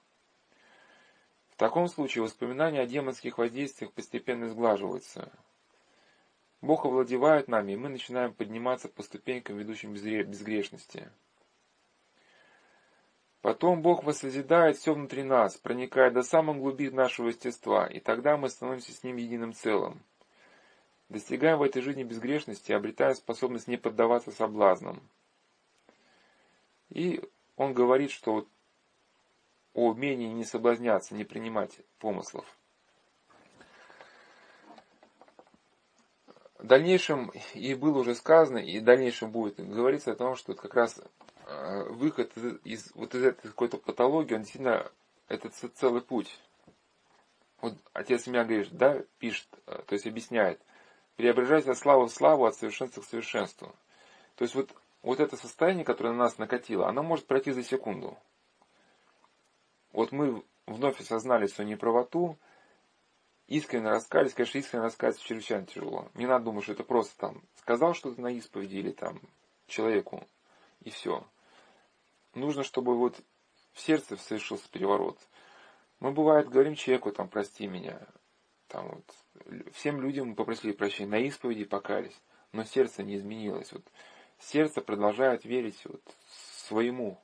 [1.61, 5.31] Таком случае воспоминания о демонских воздействиях постепенно сглаживаются.
[6.62, 11.12] Бог овладевает нами, и мы начинаем подниматься по ступенькам, ведущим безгрешности.
[13.42, 18.49] Потом Бог воссозидает все внутри нас, проникая до самых глубин нашего естества, и тогда мы
[18.49, 20.03] становимся с Ним единым целым.
[21.11, 25.03] Достигаем в этой жизни безгрешности, обретая способность не поддаваться соблазнам.
[26.88, 27.23] И
[27.57, 28.46] он говорит, что
[29.74, 32.44] о умении не соблазняться, не принимать помыслов.
[36.59, 40.74] В дальнейшем, и было уже сказано, и в дальнейшем будет говориться о том, что как
[40.74, 41.00] раз
[41.46, 44.90] э, выход из, вот из этой какой-то патологии, он действительно,
[45.28, 46.38] это целый путь.
[47.62, 50.61] Вот отец меня говорит, да, пишет, э, то есть объясняет,
[51.16, 53.74] преображать от славы в славу, от совершенства к совершенству.
[54.37, 54.70] То есть вот,
[55.02, 58.18] вот это состояние, которое на нас накатило, оно может пройти за секунду.
[59.92, 62.38] Вот мы вновь осознали свою неправоту,
[63.46, 66.09] искренне раскались, конечно, искренне раскаяться чрезвычайно тяжело.
[66.14, 69.20] Не надо думать, что это просто там сказал что-то на исповеди или там
[69.66, 70.26] человеку,
[70.81, 71.26] и все.
[72.35, 73.20] Нужно, чтобы вот
[73.72, 75.18] в сердце совершился переворот.
[75.98, 78.00] Мы, бывает, говорим человеку, там, прости меня.
[78.68, 82.18] Там вот, всем людям мы попросили прощения, на исповеди покались,
[82.53, 83.72] но сердце не изменилось.
[83.72, 83.83] Вот,
[84.38, 86.03] сердце продолжает верить вот,
[86.68, 87.20] своему,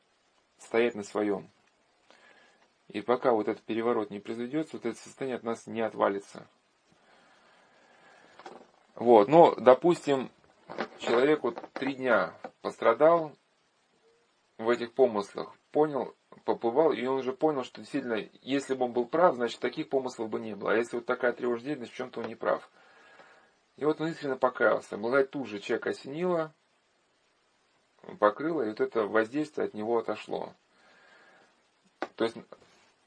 [0.59, 1.49] стоять на своем.
[2.89, 6.47] И пока вот этот переворот не произойдет, вот это состояние от нас не отвалится.
[8.95, 10.31] Вот, но, допустим,
[10.99, 13.33] человек вот три дня пострадал
[14.57, 19.05] в этих помыслах, понял, побывал, и он уже понял, что действительно, если бы он был
[19.05, 20.73] прав, значит, таких помыслов бы не было.
[20.73, 22.71] А если вот такая тревожная в чем-то он не прав.
[23.77, 24.97] И вот он искренне покаялся.
[24.97, 26.55] Благодать тут же человека осенила,
[28.19, 30.55] покрыла, и вот это воздействие от него отошло.
[32.15, 32.37] То есть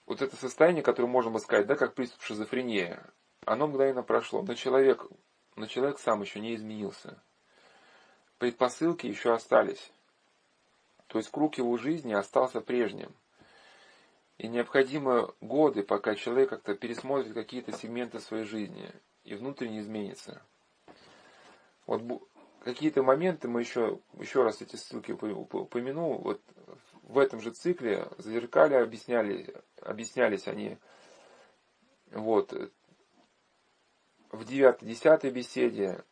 [0.09, 2.97] вот это состояние, которое можно бы сказать, да, как приступ шизофрении,
[3.45, 4.41] оно мгновенно прошло.
[4.41, 5.05] Но человек,
[5.55, 7.21] но человек сам еще не изменился.
[8.39, 9.91] Предпосылки еще остались.
[11.07, 13.13] То есть круг его жизни остался прежним.
[14.39, 18.91] И необходимы годы, пока человек как-то пересмотрит какие-то сегменты своей жизни
[19.25, 20.41] и внутренне изменится.
[21.85, 22.01] Вот
[22.63, 26.17] какие-то моменты мы еще, еще раз эти ссылки упомяну.
[26.17, 26.41] Вот
[27.09, 30.77] в этом же цикле зазеркали объясняли, объяснялись они
[32.11, 32.53] вот,
[34.31, 36.03] в 9-10 беседе,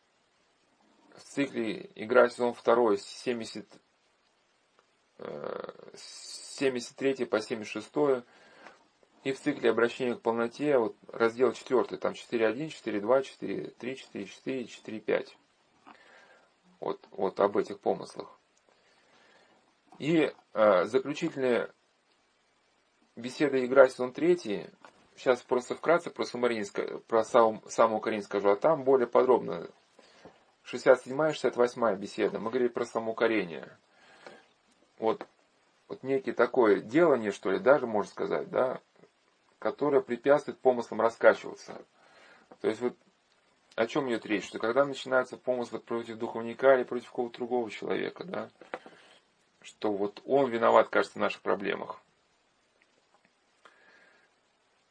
[1.14, 3.66] в цикле «Игра сезон 2» с 70,
[5.94, 8.24] 73 по 76
[9.22, 15.28] и в цикле обращения к полноте, вот раздел 4, там 4.1, 4.2, 4.3, 4.4, 4.5.
[16.80, 18.37] Вот, вот об этих помыслах.
[19.98, 21.70] И э, заключительная
[23.16, 24.66] беседа игра сезон третий.
[25.16, 26.64] Сейчас просто вкратце про, сумарин,
[27.08, 29.68] про сам, сам укорень скажу, а там более подробно.
[30.62, 32.38] 67 68 беседа.
[32.38, 33.76] Мы говорили про самоукорение.
[34.98, 35.26] Вот,
[35.88, 38.80] вот некий такое делание, что ли, даже можно сказать, да,
[39.58, 41.82] которое препятствует помыслам раскачиваться.
[42.60, 42.96] То есть вот
[43.74, 44.46] о чем идет речь?
[44.46, 48.50] Что когда начинаются помыслы против духовника или против какого-то другого человека, да,
[49.60, 52.00] что вот он виноват, кажется, в наших проблемах.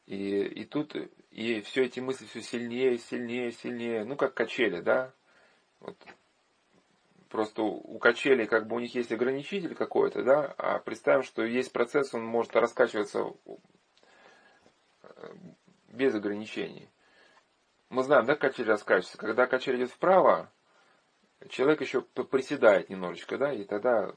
[0.05, 0.95] И, и тут
[1.31, 5.13] и все эти мысли все сильнее, сильнее, сильнее, ну как качели, да?
[5.79, 5.97] Вот.
[7.29, 11.73] Просто у качели как бы у них есть ограничитель какой-то, да, а представим, что есть
[11.73, 13.33] процесс, он может раскачиваться
[15.89, 16.89] без ограничений.
[17.89, 19.17] Мы знаем, да, качель раскачивается.
[19.17, 20.51] Когда качель идет вправо,
[21.49, 24.13] человек еще приседает немножечко, да, и тогда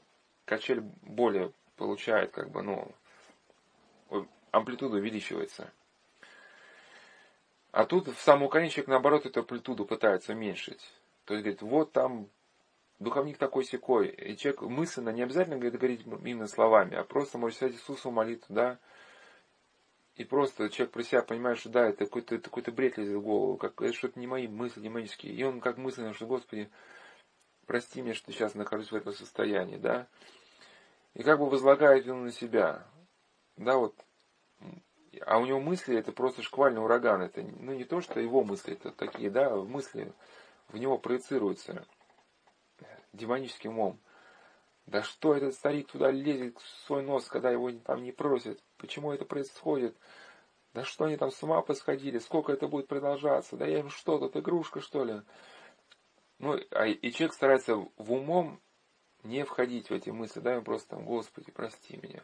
[0.51, 2.91] качель более получает, как бы, ну,
[4.51, 5.71] амплитуда увеличивается.
[7.71, 10.81] А тут в самом конечник, наоборот, эту амплитуду пытается уменьшить.
[11.23, 12.27] То есть, говорит, вот там
[12.99, 14.09] духовник такой секой.
[14.09, 18.53] И человек мысленно, не обязательно говорит, говорить именно словами, а просто может сказать Иисусу молитву,
[18.53, 18.77] да.
[20.17, 23.55] И просто человек про себя понимает, что да, это какой-то какой бред лезет в голову,
[23.55, 25.33] как, это что-то не мои мысли демонические.
[25.33, 26.69] И он как мысленно, что Господи,
[27.67, 30.07] прости меня, что сейчас нахожусь в этом состоянии, да.
[31.13, 32.85] И как бы возлагает вину на себя.
[33.57, 33.95] Да, вот.
[35.25, 37.21] А у него мысли это просто шквальный ураган.
[37.21, 40.13] Это ну, не то, что его мысли, это такие, да, мысли
[40.69, 41.85] в него проецируются
[43.13, 43.99] демоническим умом.
[44.85, 48.61] Да что этот старик туда лезет в свой нос, когда его там не просят?
[48.77, 49.97] Почему это происходит?
[50.73, 52.17] Да что они там с ума посходили?
[52.19, 53.57] Сколько это будет продолжаться?
[53.57, 55.21] Да я им что, тут игрушка, что ли?
[56.39, 58.61] Ну, а, и человек старается в умом
[59.23, 62.23] не входить в эти мысли, да, ему просто там, Господи, прости меня.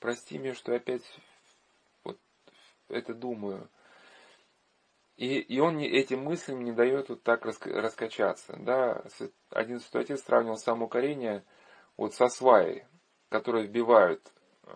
[0.00, 1.04] Прости меня, что опять
[2.02, 2.18] вот
[2.88, 3.68] это думаю.
[5.16, 8.56] И, и он не, этим мыслям не дает вот так раскачаться.
[8.58, 9.04] Да?
[9.50, 11.44] Один святой отец сравнивал самоукорение
[11.96, 12.84] вот со сваей,
[13.28, 14.20] которые вбивают
[14.64, 14.70] э,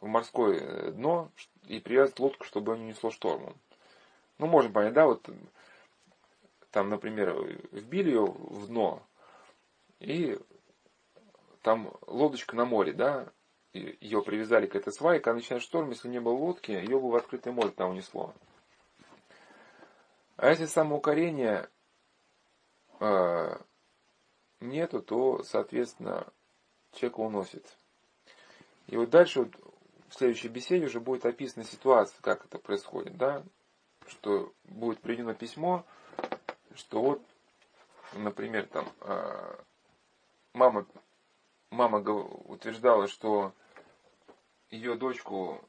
[0.00, 1.30] в морское дно
[1.66, 3.56] и привязать лодку, чтобы ее не несло штормом.
[4.38, 5.28] Ну, можно понять, да, вот
[6.70, 7.34] там, например,
[7.72, 9.02] вбили ее в дно,
[9.98, 10.38] и
[11.62, 13.28] там лодочка на море, да,
[13.72, 17.16] ее привязали к этой свае, когда начинает шторм, если не было лодки, ее бы в
[17.16, 18.34] открытое море там унесло.
[20.36, 21.68] А если самоукорения
[22.98, 23.56] э,
[24.60, 26.26] нету, то, соответственно,
[26.92, 27.76] человека уносит.
[28.86, 29.54] И вот дальше вот,
[30.08, 33.44] в следующей беседе уже будет описана ситуация, как это происходит, да,
[34.08, 35.84] что будет приведено письмо,
[36.74, 37.22] что вот,
[38.14, 39.56] например, там э,
[40.54, 40.86] мама,
[41.70, 43.52] мама утверждала, что
[44.70, 45.60] ее дочку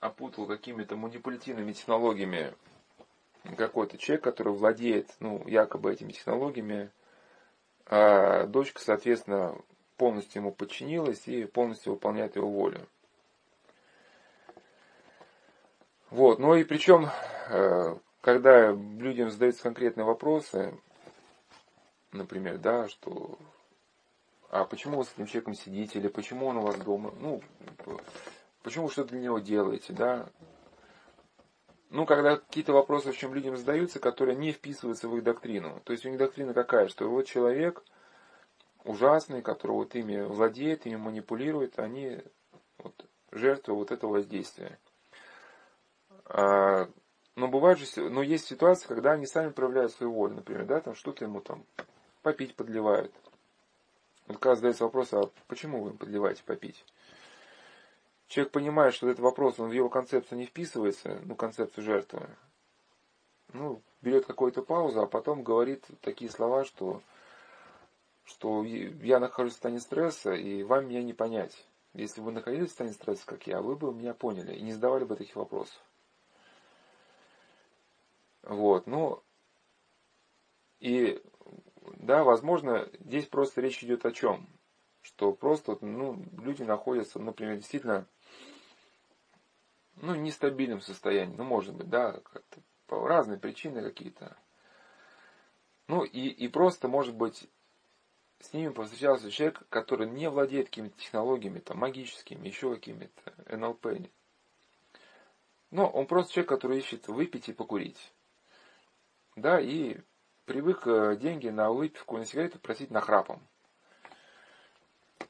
[0.00, 2.54] опутал какими-то манипулятивными технологиями
[3.56, 6.90] какой-то человек, который владеет, ну, якобы этими технологиями,
[7.86, 9.56] а дочка, соответственно,
[9.96, 12.86] полностью ему подчинилась и полностью выполняет его волю.
[16.10, 17.08] Вот, ну и причем,
[17.48, 20.74] э, когда людям задаются конкретные вопросы,
[22.12, 23.38] например, да, что
[24.50, 27.40] а почему вы с этим человеком сидите, или почему он у вас дома, ну,
[28.62, 30.28] почему вы что-то для него делаете, да.
[31.88, 35.80] Ну, когда какие-то вопросы, в чем людям задаются, которые не вписываются в их доктрину.
[35.84, 37.82] То есть у них доктрина какая, что вот человек
[38.84, 42.18] ужасный, который вот ими владеет, ими манипулирует, они
[42.78, 44.78] вот, жертвы вот этого воздействия.
[46.26, 46.88] А,
[47.36, 50.94] но бывает же, но есть ситуации, когда они сами проявляют свою волю, например, да, там
[50.94, 51.64] что-то ему там
[52.22, 53.12] попить подливают,
[54.30, 56.84] вот когда задается вопрос, а почему вы им подливаете попить?
[58.28, 62.28] Человек понимает, что этот вопрос, он в его концепцию не вписывается, ну, концепцию жертвы.
[63.52, 67.02] Ну, берет какую-то паузу, а потом говорит такие слова, что,
[68.22, 71.66] что я нахожусь в состоянии стресса, и вам меня не понять.
[71.94, 75.02] Если вы находились в состоянии стресса, как я, вы бы меня поняли и не задавали
[75.02, 75.82] бы таких вопросов.
[78.44, 79.24] Вот, ну,
[80.78, 81.20] и
[81.98, 84.48] да, возможно, здесь просто речь идет о чем?
[85.02, 88.06] Что просто ну, люди находятся, например, действительно
[89.96, 91.34] ну, нестабильном состоянии.
[91.36, 92.20] Ну, может быть, да,
[92.86, 94.36] по разные причины какие-то.
[95.86, 97.48] Ну, и, и просто, может быть,
[98.38, 103.86] с ними повстречался человек, который не владеет какими-то технологиями, там, магическими, еще какими-то, НЛП.
[105.70, 108.12] Но он просто человек, который ищет выпить и покурить.
[109.36, 109.98] Да, и
[110.50, 113.40] привык э, деньги на выпивку, на сигареты просить нахрапом.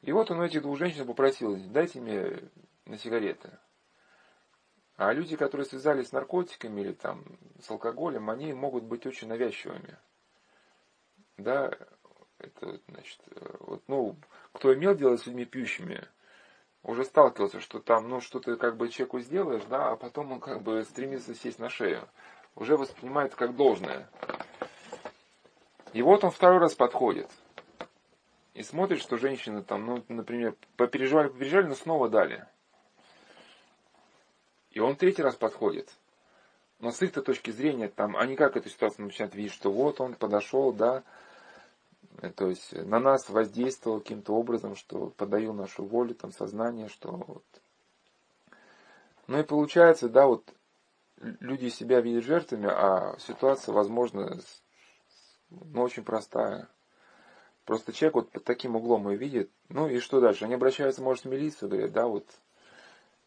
[0.01, 2.39] И вот он у этих двух женщин попросил, дайте мне
[2.87, 3.51] на сигареты.
[4.95, 7.23] А люди, которые связались с наркотиками или там
[7.61, 9.95] с алкоголем, они могут быть очень навязчивыми.
[11.37, 11.71] Да,
[12.39, 13.19] это, значит,
[13.59, 14.17] вот, ну,
[14.53, 16.03] кто имел дело с людьми пьющими,
[16.81, 20.63] уже сталкивался, что там, ну, что-то как бы человеку сделаешь, да, а потом он как
[20.63, 22.09] бы стремится сесть на шею.
[22.55, 24.09] Уже воспринимает как должное.
[25.93, 27.29] И вот он второй раз подходит.
[28.53, 32.45] И смотрит, что женщины там, ну, например, попереживали, попереживали, но снова дали.
[34.71, 35.89] И он третий раз подходит.
[36.79, 40.15] Но с их-то точки зрения, там, они как эту ситуацию начинают видеть, что вот он
[40.15, 41.03] подошел, да,
[42.35, 47.43] то есть на нас воздействовал каким-то образом, что подаю нашу волю, там, сознание, что вот.
[49.27, 50.43] Ну и получается, да, вот
[51.17, 54.39] люди себя видят жертвами, а ситуация, возможно,
[55.51, 56.67] ну, очень простая.
[57.65, 59.51] Просто человек вот под таким углом ее видит.
[59.69, 60.45] Ну и что дальше?
[60.45, 62.25] Они обращаются, может, в милицию, говорят, да, вот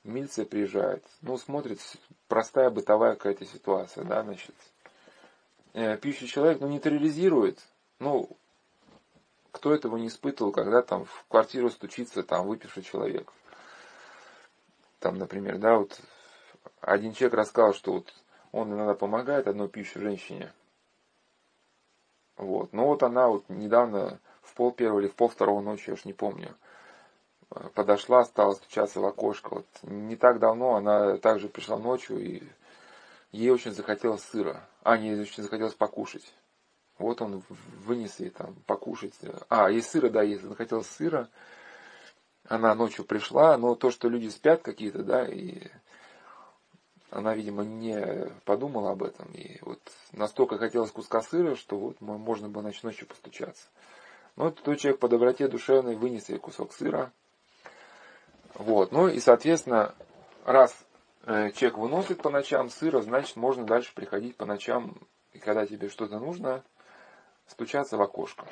[0.03, 1.05] милиция приезжает.
[1.23, 1.81] Ну, смотрит,
[2.29, 4.55] простая бытовая какая-то ситуация, да, значит.
[5.75, 7.61] Э, пьющий человек, ну, нейтрализирует.
[8.01, 8.29] Ну,
[9.53, 13.33] кто этого не испытывал, когда там в квартиру стучится там выпивший человек.
[14.99, 16.01] Там, например, да, вот
[16.81, 18.13] один человек рассказал, что вот
[18.51, 20.53] он иногда помогает одной пьющей женщине–
[22.37, 22.73] вот.
[22.73, 26.05] Но вот она вот недавно в пол первого или в пол второго ночи, я уж
[26.05, 26.55] не помню,
[27.51, 29.57] э, подошла, стала стучаться в окошко.
[29.57, 32.43] Вот не так давно она также пришла ночью, и
[33.33, 34.69] ей очень захотелось сыра.
[34.83, 36.35] А, не очень захотелось покушать.
[36.99, 37.43] Вот он
[37.85, 39.15] вынес ей там покушать.
[39.49, 41.29] А, ей сыра, да, ей захотелось сыра.
[42.47, 45.69] Она ночью пришла, но то, что люди спят какие-то, да, и
[47.15, 49.31] она, видимо, не подумала об этом.
[49.33, 49.81] И вот
[50.13, 53.69] настолько хотелось куска сыра, что вот можно было ночь ночью постучаться.
[54.37, 57.13] Но тот человек по доброте душевной вынес ей кусок сыра.
[58.55, 58.91] Вот.
[58.91, 59.95] Ну и, соответственно,
[60.45, 60.77] раз
[61.25, 64.97] э, человек выносит по ночам сыра, значит, можно дальше приходить по ночам,
[65.33, 66.65] и когда тебе что-то нужно,
[67.47, 68.45] стучаться в окошко.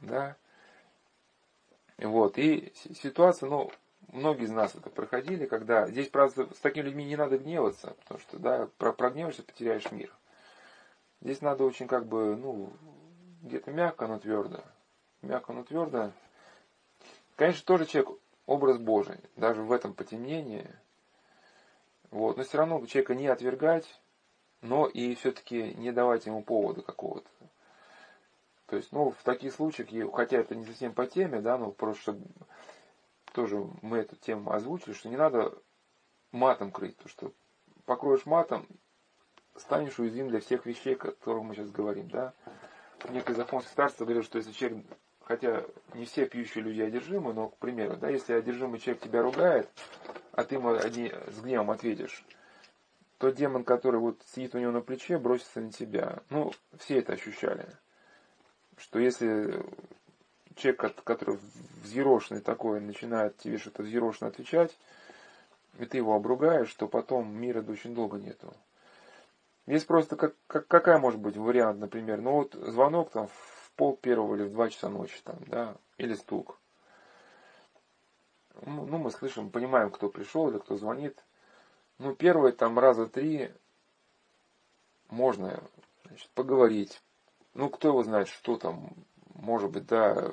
[0.00, 0.36] Да.
[1.96, 2.36] Вот.
[2.36, 3.70] И ситуация, ну,
[4.12, 8.20] многие из нас это проходили, когда здесь, правда, с такими людьми не надо гневаться, потому
[8.20, 10.12] что, да, про прогневаешься, потеряешь мир.
[11.20, 12.72] Здесь надо очень как бы, ну,
[13.42, 14.60] где-то мягко, но твердо.
[15.22, 16.10] Мягко, но твердо.
[17.36, 20.68] Конечно, тоже человек образ Божий, даже в этом потемнении.
[22.10, 24.00] Вот, но все равно человека не отвергать,
[24.60, 27.28] но и все-таки не давать ему повода какого-то.
[28.66, 32.02] То есть, ну, в таких случаях, хотя это не совсем по теме, да, но просто
[32.02, 32.26] чтобы
[33.34, 35.52] тоже мы эту тему озвучили, что не надо
[36.30, 37.32] матом крыть, потому что
[37.84, 38.66] покроешь матом,
[39.56, 42.32] станешь уязвим для всех вещей, о которых мы сейчас говорим, да.
[43.10, 44.86] Некое законское старство говорит, что если человек,
[45.20, 45.64] хотя
[45.94, 49.68] не все пьющие люди одержимы, но, к примеру, да, если одержимый человек тебя ругает,
[50.32, 52.24] а ты ему с гневом ответишь,
[53.18, 56.22] то демон, который вот сидит у него на плече, бросится на тебя.
[56.30, 57.66] Ну, все это ощущали.
[58.76, 59.64] Что если
[60.56, 61.38] человек, который
[61.82, 64.76] взъерошенный такой, начинает тебе что-то взъерошенно отвечать,
[65.78, 68.52] и ты его обругаешь, то потом мира очень долго нету.
[69.66, 73.96] Есть просто как, как, какая может быть вариант, например, ну вот звонок там в пол
[73.96, 76.58] первого или в два часа ночи там, да, или стук.
[78.62, 81.24] Ну, ну, мы слышим, понимаем, кто пришел или кто звонит.
[81.98, 83.52] Ну, первые там раза три
[85.08, 85.62] можно
[86.04, 87.02] значит, поговорить.
[87.54, 88.90] Ну, кто его знает, что там,
[89.34, 90.30] может быть, да,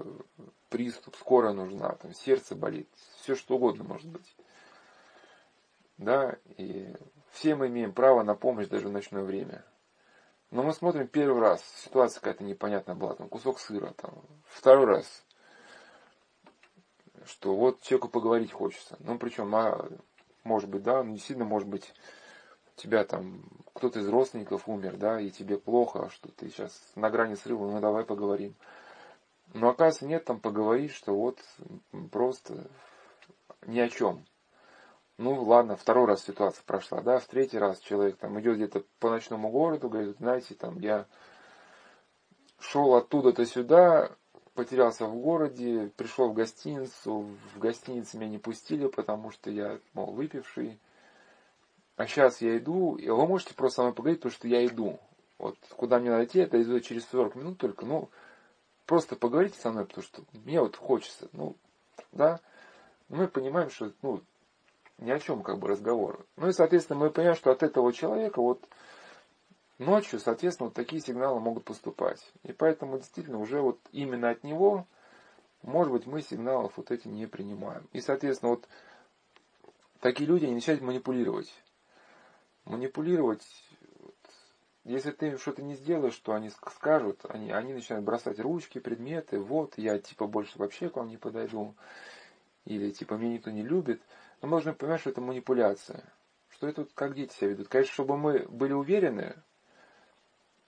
[0.69, 2.87] приступ, скоро нужна, там, сердце болит,
[3.21, 4.35] все что угодно может быть.
[5.97, 6.93] Да, и
[7.31, 9.63] все мы имеем право на помощь даже в ночное время.
[10.49, 14.13] Но мы смотрим первый раз, ситуация какая-то непонятная была, там кусок сыра, там,
[14.47, 15.23] второй раз,
[17.25, 18.97] что вот человеку поговорить хочется.
[18.99, 19.87] Ну, причем, а,
[20.43, 21.93] может быть, да, ну, действительно, может быть,
[22.75, 23.43] тебя там
[23.73, 27.79] кто-то из родственников умер, да, и тебе плохо, что ты сейчас на грани срыва, ну,
[27.79, 28.55] давай поговорим.
[29.53, 31.39] Но оказывается, нет, там поговорить, что вот
[32.11, 32.67] просто
[33.65, 34.25] ни о чем.
[35.17, 39.09] Ну ладно, второй раз ситуация прошла, да, в третий раз человек там идет где-то по
[39.09, 41.05] ночному городу, говорит, знаете, там я
[42.59, 44.11] шел оттуда-то сюда,
[44.53, 50.11] потерялся в городе, пришел в гостиницу, в гостинице меня не пустили, потому что я, мол,
[50.11, 50.79] выпивший.
[51.97, 54.99] А сейчас я иду, и вы можете просто со мной поговорить, потому что я иду.
[55.37, 58.09] Вот куда мне надо идти, это иду через 40 минут только, ну,
[58.91, 61.55] просто поговорите со мной, потому что мне вот хочется, ну,
[62.11, 62.41] да.
[63.07, 64.21] Мы понимаем, что, ну,
[64.97, 66.25] ни о чем как бы разговор.
[66.35, 68.61] Ну и, соответственно, мы понимаем, что от этого человека вот
[69.77, 72.19] ночью, соответственно, вот такие сигналы могут поступать.
[72.43, 74.85] И поэтому действительно уже вот именно от него,
[75.61, 77.87] может быть, мы сигналов вот эти не принимаем.
[77.93, 78.67] И, соответственно, вот
[80.01, 81.49] такие люди они начинают манипулировать.
[82.65, 83.47] Манипулировать,
[84.83, 89.77] если ты что-то не сделаешь, что они скажут, они, они начинают бросать ручки, предметы, вот,
[89.77, 91.75] я типа больше вообще к вам не подойду,
[92.65, 94.01] или типа меня никто не любит.
[94.41, 96.03] Но мы должны понимать, что это манипуляция.
[96.49, 97.67] Что это вот как дети себя ведут.
[97.67, 99.35] Конечно, чтобы мы были уверены,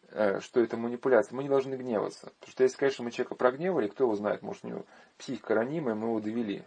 [0.09, 2.31] э, что это манипуляция, мы не должны гневаться.
[2.39, 4.85] Потому что если, конечно, мы человека прогневали, кто его знает, может, у него
[5.17, 6.63] психика ранимая, мы его довели.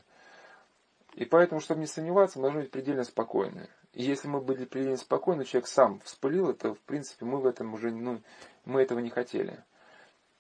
[1.14, 3.68] И поэтому, чтобы не сомневаться, мы должны быть предельно спокойны.
[3.97, 7.72] И если мы были предельно спокойны, человек сам вспылил, это, в принципе, мы в этом
[7.72, 8.20] уже, ну,
[8.66, 9.64] мы этого не хотели.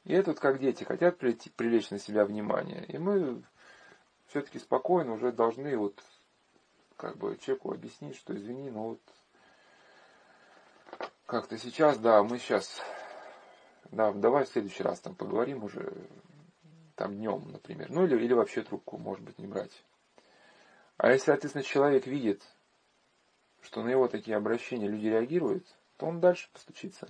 [0.04, 2.84] И это вот как дети хотят привлечь на себя внимание.
[2.84, 3.42] И мы
[4.26, 5.98] все-таки спокойно уже должны вот
[6.98, 9.00] как бы человеку объяснить, что извини, но вот
[11.24, 12.82] как-то сейчас, да, мы сейчас,
[13.90, 15.94] да, давай в следующий раз там поговорим уже,
[16.94, 17.88] там днем, например.
[17.88, 19.82] Ну или, или вообще трубку, может быть, не брать.
[20.98, 22.42] А если, соответственно, человек видит,
[23.66, 27.08] что на его такие обращения люди реагируют, то он дальше постучится.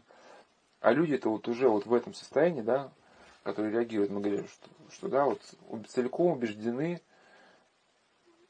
[0.80, 2.90] А люди-то вот уже вот в этом состоянии, да,
[3.42, 5.40] которые реагируют, мы говорим, что, что да, вот
[5.88, 7.02] целиком убеждены,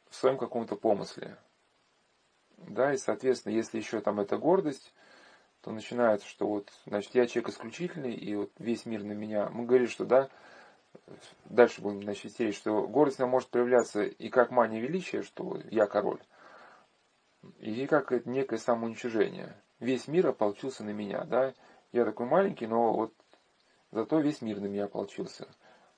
[0.08, 1.36] в своем каком-то помысле.
[2.58, 4.94] Да, и, соответственно, если еще там эта гордость,
[5.62, 9.48] то начинается, что вот, значит, я человек исключительный, и вот весь мир на меня.
[9.50, 10.30] Мы говорим, что, да,
[11.46, 16.20] дальше будем, значит, терять, что гордость может проявляться и как мания величия, что я король,
[17.58, 19.56] и как некое самоуничижение.
[19.80, 21.54] Весь мир ополчился на меня, да,
[21.92, 23.12] я такой маленький, но вот
[23.92, 25.48] зато весь мир на меня ополчился,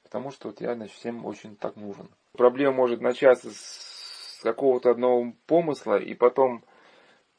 [0.03, 2.09] потому что вот я, значит, всем очень так нужен.
[2.33, 6.65] Проблема может начаться с какого-то одного помысла, и потом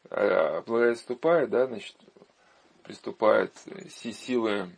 [0.10, 1.96] э, приступает, да, значит,
[2.84, 3.54] приступают
[3.90, 4.72] силы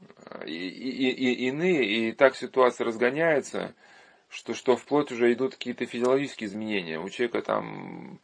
[0.00, 3.74] э, и, и, и, иные, и так ситуация разгоняется,
[4.28, 7.00] что, что вплоть уже идут какие-то физиологические изменения.
[7.00, 8.20] У человека там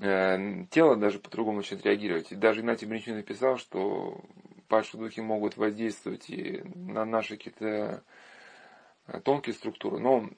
[0.00, 2.30] тело даже по-другому начинает реагировать.
[2.30, 4.20] И даже Игнатий Бринчин написал, что
[4.68, 8.04] падшие духи могут воздействовать и на наши какие-то
[9.06, 9.98] э, тонкие структуры.
[9.98, 10.28] Но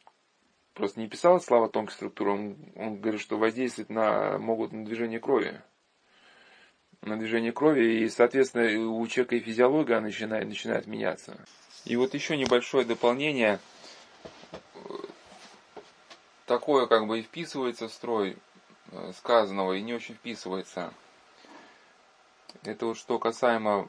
[0.73, 5.21] просто не писал слова тонкой структуры, он, он говорит, что воздействовать на, могут на движение
[5.21, 5.61] крови.
[7.03, 11.45] На движение крови, и, соответственно, у человека и физиология начинает, начинает меняться.
[11.87, 13.59] И вот еще небольшое дополнение,
[16.47, 18.50] такое как бы и вписывается в строй э,
[19.17, 20.93] сказанного, и не очень вписывается.
[22.65, 23.89] Это вот что касаемо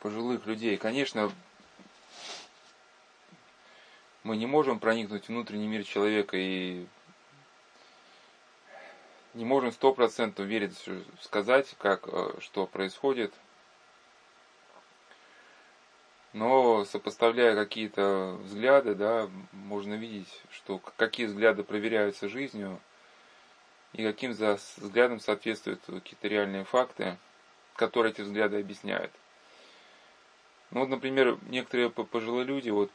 [0.00, 0.76] пожилых людей.
[0.76, 1.32] Конечно,
[4.22, 6.86] мы не можем проникнуть в внутренний мир человека и
[9.34, 10.76] не можем сто процентов верить,
[11.20, 13.34] сказать, как, э, что происходит.
[16.32, 22.80] Но сопоставляя какие-то взгляды, да, можно видеть, что какие взгляды проверяются жизнью
[23.96, 27.16] и каким взглядам соответствуют какие-то реальные факты,
[27.76, 29.10] которые эти взгляды объясняют.
[30.70, 32.90] Ну вот, например, некоторые пожилые люди, вот,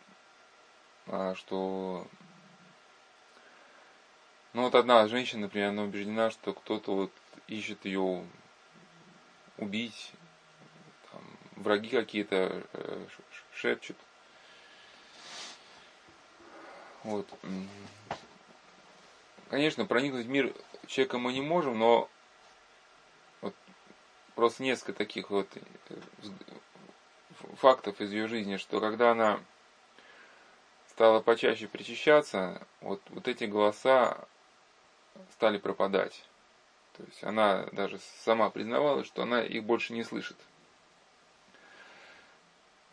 [1.08, 2.08] а, что
[4.54, 7.12] ну вот одна женщина, например, она убеждена, что кто-то вот
[7.47, 8.24] ищет ее
[9.58, 10.12] убить,
[11.12, 11.24] там,
[11.56, 13.08] враги какие-то э,
[13.56, 13.97] шепчут.
[17.04, 17.28] Вот.
[19.52, 20.56] Конечно, проникнуть в мир
[20.88, 22.10] человека мы не можем, но
[23.41, 23.54] вот
[24.34, 25.45] просто несколько таких вот
[25.89, 25.95] э,
[27.58, 29.41] фактов из ее жизни, что когда она
[30.88, 34.26] стала почаще причащаться, вот, вот эти голоса
[35.34, 36.24] стали пропадать.
[36.93, 40.38] То есть она даже сама признавала, что она их больше не слышит.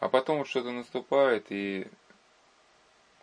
[0.01, 1.87] А потом вот что-то наступает, и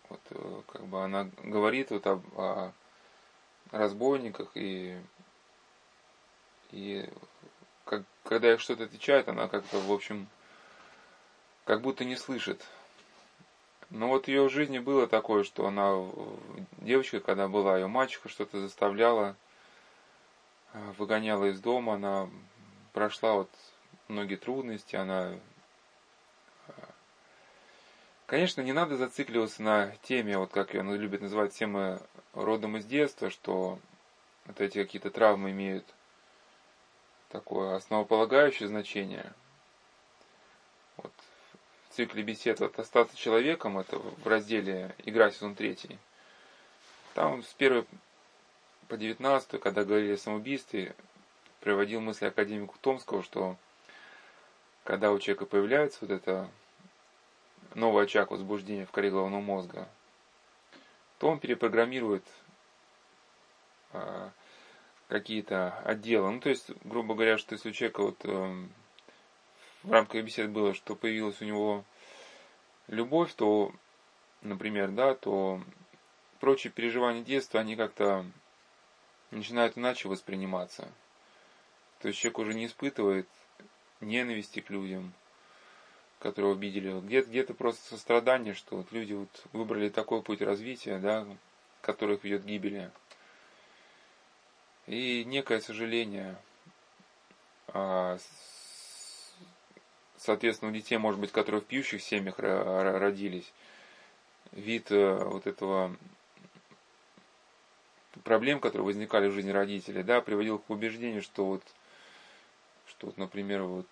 [0.07, 2.71] вот э, как бы она говорит вот об, о
[3.71, 4.97] разбойниках, и,
[6.71, 7.07] и
[7.85, 10.27] как, когда их что-то отвечает, она как-то, в общем,
[11.65, 12.65] как будто не слышит.
[13.89, 15.93] Но вот ее в жизни было такое, что она,
[16.77, 19.35] девочка, когда была, ее мачеха что-то заставляла,
[20.73, 22.29] э, выгоняла из дома, она
[22.93, 23.49] прошла вот
[24.07, 25.33] многие трудности, она...
[28.25, 31.99] Конечно, не надо зацикливаться на теме, вот как ее любят называть темы
[32.33, 33.79] родом из детства, что
[34.45, 35.85] вот эти какие-то травмы имеют
[37.29, 39.31] такое основополагающее значение.
[40.97, 41.11] Вот
[41.95, 45.97] цикле бесед вот «Остаться человеком», это в разделе «Игра сезон 3».
[47.13, 47.85] Там с 1
[48.89, 50.93] по 19, когда говорили о самоубийстве,
[51.61, 53.55] приводил мысли академику Томского, что
[54.83, 56.49] когда у человека появляется вот это
[57.75, 59.87] новый очаг возбуждения в коре головного мозга,
[61.19, 62.23] то он перепрограммирует
[63.93, 64.31] а,
[65.07, 66.31] какие-то отделы.
[66.31, 68.67] Ну, то есть, грубо говоря, что если у человека вот э,
[69.83, 71.83] в рамках беседы было, что появилась у него
[72.87, 73.71] любовь, то,
[74.41, 75.61] например, да, то
[76.39, 78.25] прочие переживания детства, они как-то
[79.31, 80.87] начинают иначе восприниматься.
[81.99, 83.27] То есть человек уже не испытывает
[84.01, 85.13] ненависти к людям,
[86.25, 86.99] которые обидели.
[87.01, 91.27] Где-то, где-то просто сострадание, что вот люди вот выбрали такой путь развития, да,
[91.81, 92.89] который их ведет к гибели.
[94.87, 96.35] И некое сожаление
[97.67, 98.17] а,
[100.17, 103.53] соответственно, у детей, может быть, которые в пьющих семьях родились,
[104.51, 105.95] вид э, вот этого
[108.23, 111.63] проблем, которые возникали в жизни родителей, да, приводил к убеждению, что вот,
[112.87, 113.85] что вот, например, вот,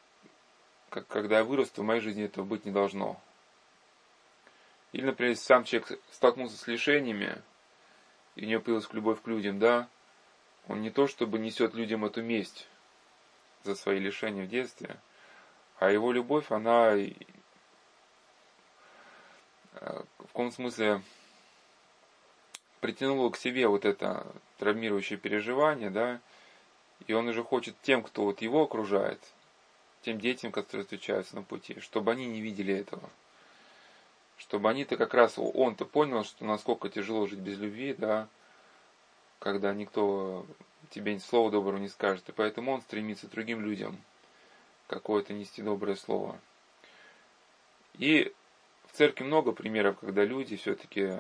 [0.93, 3.19] как, когда я вырасту, в моей жизни этого быть не должно.
[4.91, 7.41] Или, например, если сам человек столкнулся с лишениями,
[8.35, 9.87] и у него появилась любовь к людям, да,
[10.67, 12.67] он не то чтобы несет людям эту месть
[13.63, 14.97] за свои лишения в детстве–
[15.83, 17.11] а его любовь, она э,
[20.17, 21.01] в каком смысле
[22.79, 24.25] притянула к себе вот это
[24.59, 26.21] травмирующее переживание, да,
[27.05, 29.19] и он уже хочет тем, кто вот его окружает,
[30.03, 33.09] тем детям, которые встречаются на пути, чтобы они не видели этого.
[34.37, 38.27] Чтобы они-то как раз, он-то понял, что насколько тяжело жить без любви, да,
[39.39, 40.45] когда никто
[40.89, 42.27] тебе слова доброго не скажет.
[42.29, 43.97] И поэтому он стремится другим людям
[44.87, 46.39] какое-то нести доброе слово.
[47.93, 48.33] И
[48.87, 51.19] в церкви много примеров, когда люди, все-таки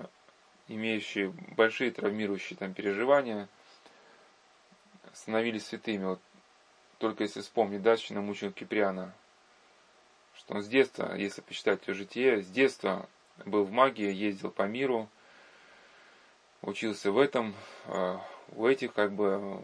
[0.67, 3.47] имеющие большие травмирующие там переживания,
[5.13, 6.05] становились святыми.
[6.05, 6.21] Вот
[6.97, 9.13] только если вспомнить датчина мученика Киприана,
[10.35, 13.07] что он с детства, если почитать его житие, с детства
[13.45, 15.09] был в магии, ездил по миру,
[16.61, 18.21] учился в этом, а,
[18.55, 19.61] у этих как бы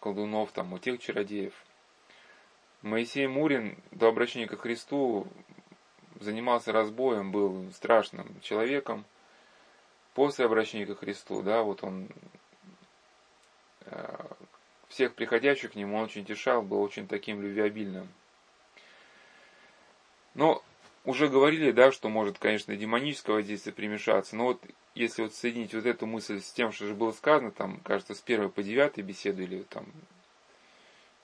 [0.00, 1.54] колдунов, там, у тех чародеев–
[2.82, 5.28] Моисей Мурин до обращения ко Христу
[6.18, 9.04] занимался разбоем, был страшным человеком.
[10.14, 12.08] после обращения ко Христу, да, вот он
[14.92, 18.08] всех приходящих к нему он очень тешал, был очень таким любвеобильным.
[20.34, 20.62] Но
[21.04, 24.62] уже говорили, да, что может, конечно, демоническое воздействие примешаться, но вот
[24.94, 28.20] если вот соединить вот эту мысль с тем, что же было сказано, там, кажется, с
[28.20, 29.86] первой по девятой беседы, или там,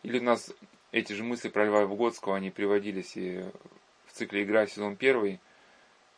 [0.02, 0.50] или у нас
[0.90, 3.44] эти же мысли про Льва Выгодского, они приводились и
[4.06, 5.40] в цикле «Игра» сезон первый,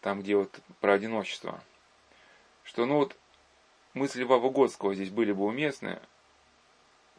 [0.00, 1.60] там, где вот про одиночество,
[2.62, 3.16] что, ну вот,
[3.94, 6.00] мысли Льва Выгодского здесь были бы уместны,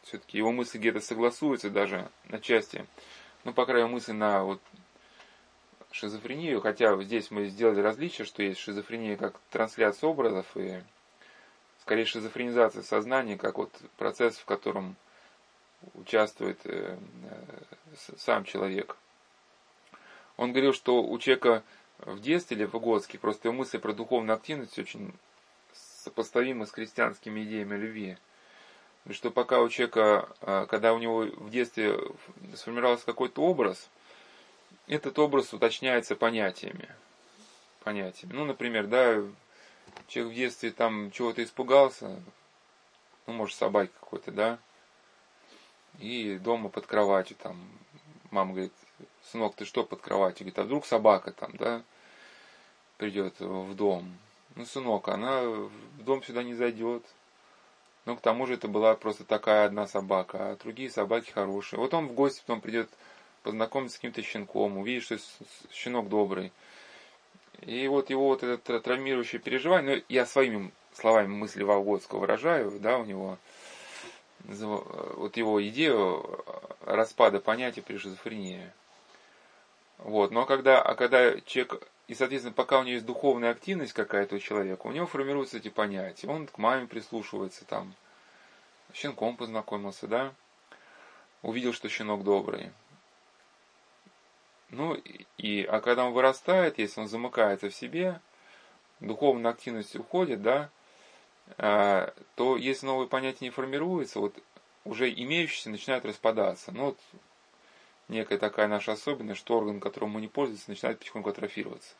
[0.04, 2.86] все-таки его мысли где-то согласуются даже на части,
[3.44, 4.62] ну, по крайней мере, мысли на вот
[5.92, 10.82] шизофрению, хотя здесь мы сделали различие, что есть шизофрения как трансляция образов и
[11.82, 14.96] скорее шизофренизация сознания, как вот процесс, в котором
[15.96, 16.98] участвует э,
[18.18, 18.98] сам человек.
[20.38, 21.64] Он говорил, что у человека
[22.00, 25.14] в детстве или в Выгодске просто его мысли про духовную активность очень
[25.74, 28.18] сопоставимы с христианскими идеями любви.
[29.10, 32.00] Что пока у человека, э, когда у него в детстве
[32.56, 33.90] сформировался какой-то образ–
[34.92, 36.90] этот образ уточняется понятиями.
[37.84, 38.34] Понятиями.
[38.34, 39.24] Ну, например, да,
[40.08, 42.22] человек в детстве там чего-то испугался,
[43.26, 44.60] ну, может, собаки какой-то, да,
[46.00, 47.58] и дома под кроватью там,
[48.32, 48.74] мама говорит,
[49.32, 50.46] сынок, ты что под кроватью?
[50.46, 51.84] Говорит, а вдруг собака там, да,
[52.98, 54.18] придет в дом.
[54.56, 57.06] Ну, сынок, она в дом сюда не зайдет.
[58.06, 61.80] Ну, к тому же это была просто такая одна собака, а другие собаки хорошие.
[61.80, 62.90] Вот он в гости потом придет
[63.44, 65.18] познакомиться с каким-то щенком, увидеть, что
[65.72, 66.52] щенок добрый.
[67.62, 72.98] И вот его вот это травмирующее переживание, ну, я своими словами мысли Волгодского выражаю, да,
[72.98, 73.38] у него
[74.40, 76.44] вот его идею
[76.82, 78.72] распада понятия при шизофрении.
[80.00, 84.36] Вот, но когда, а когда человек, и, соответственно, пока у него есть духовная активность какая-то
[84.36, 86.28] у человека, у него формируются эти понятия.
[86.28, 87.94] Он к маме прислушивается, там,
[88.94, 90.34] щенком познакомился, да,
[91.42, 92.72] увидел, что щенок добрый.
[94.70, 94.98] Ну,
[95.38, 98.22] и, а когда он вырастает, если он замыкается в себе,
[99.00, 100.70] духовная активность уходит, да,
[101.58, 104.36] а, то если новые понятия не формируются, вот
[104.86, 106.72] уже имеющиеся начинают распадаться.
[106.72, 107.00] Ну, вот
[108.12, 111.96] некая такая наша особенность, что орган, которым мы не пользуемся, начинает потихоньку атрофироваться.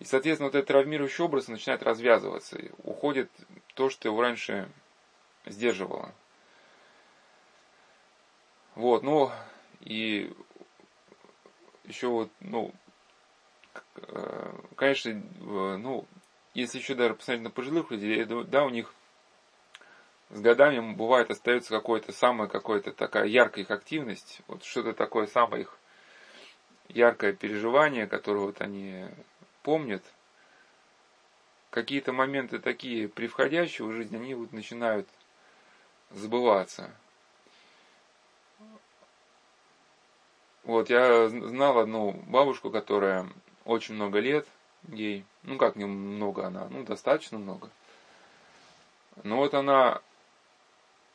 [0.00, 2.58] И, соответственно, вот этот травмирующий образ начинает развязываться.
[2.58, 3.30] И уходит
[3.74, 4.68] то, что его раньше
[5.46, 6.12] сдерживало.
[8.74, 9.30] Вот, ну,
[9.80, 10.32] и
[11.84, 12.74] еще вот, ну,
[13.96, 16.06] э, конечно, ну,
[16.54, 18.94] если еще даже посмотреть на пожилых людей, да, у них
[20.32, 25.62] с годами бывает остается какое-то самое, какое-то такая яркая их активность, вот что-то такое самое
[25.62, 25.78] их
[26.88, 29.06] яркое переживание, которое вот они
[29.62, 30.02] помнят.
[31.70, 35.06] Какие-то моменты такие превходящие в жизнь, они вот начинают
[36.10, 36.90] забываться.
[40.64, 43.26] Вот, я знал одну бабушку, которая
[43.64, 44.46] очень много лет
[44.88, 47.68] ей, ну как немного она, ну достаточно много.
[49.24, 50.00] Но вот она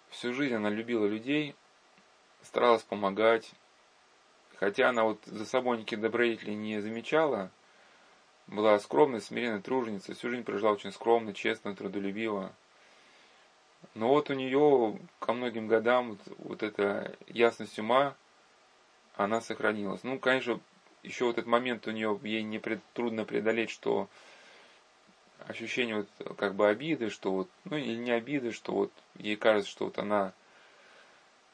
[0.09, 1.55] всю жизнь она любила людей,
[2.43, 3.51] старалась помогать,
[4.55, 7.51] хотя она вот за собой никаких добродетелей не замечала,
[8.47, 12.53] была скромной, смиренной труженицей, всю жизнь прожила очень скромно, честно, трудолюбиво.
[13.93, 18.15] Но вот у нее ко многим годам вот, вот эта ясность ума,
[19.15, 20.03] она сохранилась.
[20.03, 20.59] Ну, конечно,
[21.03, 24.07] еще вот этот момент у нее, ей не пред, трудно преодолеть, что
[25.45, 29.71] ощущение вот как бы обиды, что вот, ну или не обиды, что вот ей кажется,
[29.71, 30.33] что вот она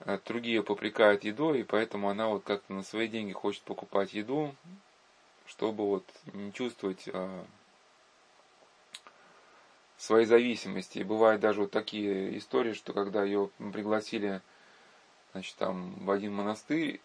[0.02, 4.56] э, другие попрекают едой, и поэтому она вот как-то на свои деньги хочет покупать еду,
[5.46, 7.44] чтобы вот не чувствовать э,
[9.98, 11.00] своей зависимости.
[11.00, 14.42] И бывают даже вот такие истории, что когда ее пригласили,
[15.32, 17.00] значит, там в один монастырь,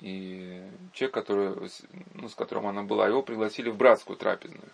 [0.00, 1.70] и человек, который,
[2.14, 4.70] ну, с которым она была, его пригласили в братскую трапезную.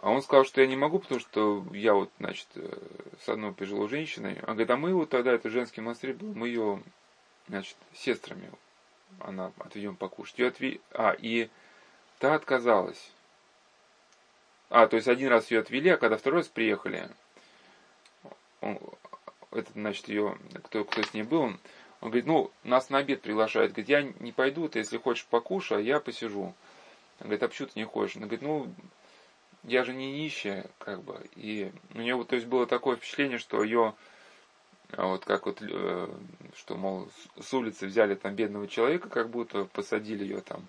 [0.00, 2.78] А он сказал, что я не могу, потому что я вот, значит, э,
[3.22, 4.38] с одной пожилой женщиной.
[4.42, 6.82] А говорит, а мы вот тогда, это женский монастырь был, мы ее,
[7.48, 8.50] значит, сестрами,
[9.18, 10.38] она отведем покушать.
[10.38, 10.80] Ее отве...
[10.92, 11.50] А, и
[12.18, 13.12] та отказалась.
[14.70, 17.10] А, то есть один раз ее отвели, а когда второй раз приехали,
[18.62, 18.78] он,
[19.50, 21.60] этот, значит, ее, кто, кто с ней был, он
[22.00, 23.72] он говорит, ну, нас на обед приглашают.
[23.72, 26.42] Говорит, я не пойду, ты если хочешь покушай, а я посижу.
[26.44, 26.54] Он
[27.20, 28.16] говорит, а почему ты не хочешь?
[28.16, 28.72] Он говорит, ну,
[29.64, 31.20] я же не нищая, как бы.
[31.36, 33.94] И у нее, то есть, было такое впечатление, что ее,
[34.92, 36.08] а вот как вот, э,
[36.56, 37.08] что, мол,
[37.38, 40.66] с улицы взяли там бедного человека, как будто посадили ее там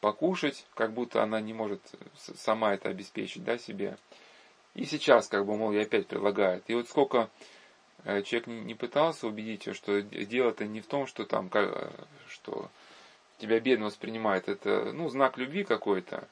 [0.00, 1.80] покушать, как будто она не может
[2.16, 3.96] сама это обеспечить, да, себе.
[4.74, 6.64] И сейчас, как бы, мол, ей опять предлагает.
[6.68, 7.28] И вот сколько
[8.04, 11.50] э, человек не пытался убедить ее, что дело-то не в том, что там,
[12.28, 12.70] что
[13.38, 16.28] тебя бедно воспринимает, это, ну, знак любви какой-то,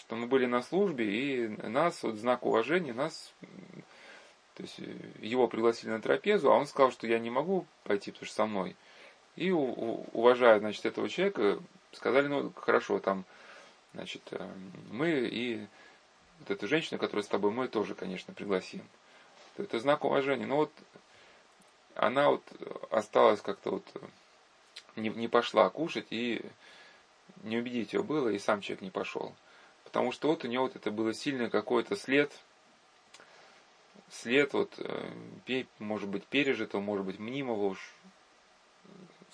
[0.00, 3.32] что мы были на службе, и нас, вот знак уважения, нас,
[4.54, 4.78] то есть
[5.20, 8.46] его пригласили на трапезу, а он сказал, что я не могу пойти, потому что со
[8.46, 8.76] мной.
[9.36, 11.60] И уважая, значит, этого человека,
[11.92, 13.24] сказали, ну, хорошо, там,
[13.92, 14.50] значит, э,
[14.90, 15.66] мы и
[16.40, 18.82] вот эту женщину, которая с тобой, мы тоже, конечно, пригласим.
[19.58, 20.46] Это знак уважения.
[20.46, 20.72] Но вот
[21.94, 22.42] она вот
[22.90, 23.84] осталась как-то вот,
[24.96, 26.40] не, не пошла кушать, и
[27.42, 29.34] не убедить ее было, и сам человек не пошел.
[29.90, 32.32] Потому что вот у него вот это было сильный какой-то след,
[34.08, 37.92] след вот, э, может быть, пережитого, может быть, мнимого уж,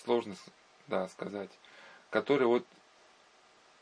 [0.03, 0.35] сложно
[0.87, 1.51] да, сказать,
[2.09, 2.65] который вот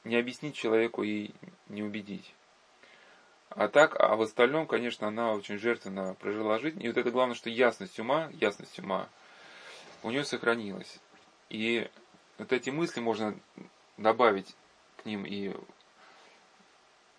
[0.02, 1.30] не объяснить человеку и
[1.68, 2.34] не убедить.
[3.50, 6.82] А так, а в остальном, конечно, она очень жертвенно прожила жизнь.
[6.82, 9.08] И вот это главное, что ясность ума, ясность ума
[10.02, 10.98] у нее сохранилась.
[11.50, 11.88] И
[12.38, 13.38] вот эти мысли можно
[13.96, 14.56] добавить
[14.96, 15.54] к ним и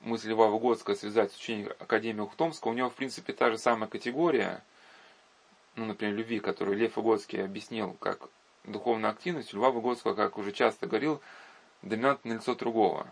[0.06, 3.90] мысль Льва Выгодского связать с учением Академии Ухтомского, у него, в принципе, та же самая
[3.90, 4.64] категория,
[5.76, 8.30] ну, например, любви, которую Лев Выгодский объяснил как
[8.64, 11.22] духовную активность, у Льва Выгодского, как уже часто говорил,
[11.82, 13.12] доминантное лицо другого.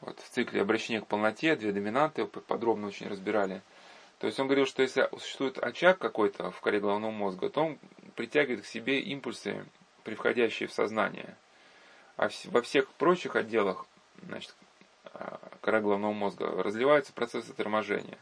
[0.00, 3.62] Вот в цикле обращения к полноте две доминанты подробно очень разбирали.
[4.18, 7.78] То есть он говорил, что если существует очаг какой-то в коре головного мозга, то он
[8.16, 9.64] притягивает к себе импульсы,
[10.02, 11.36] приходящие в сознание.
[12.16, 13.86] А во всех прочих отделах
[14.26, 14.54] значит,
[15.60, 18.18] кора головного мозга, разливаются процессы торможения.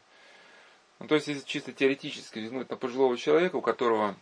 [0.99, 4.17] Ну, то есть, если чисто теоретически взглянуть на пожилого человека, у которого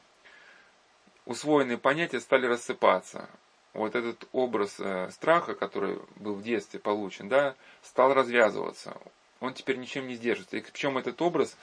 [1.27, 3.29] усвоенные понятия стали рассыпаться,
[3.75, 8.97] вот этот образ э, страха, который был в детстве получен, да, стал развязываться.
[9.41, 10.57] Он теперь ничем не сдержится.
[10.57, 11.57] И причем этот образ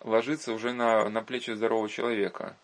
[0.00, 2.56] ложится уже на, на плечи здорового человека.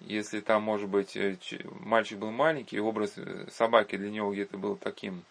[0.00, 1.38] Если там, может быть, э,
[1.80, 5.24] мальчик был маленький, образ э, собаки для него где-то был таким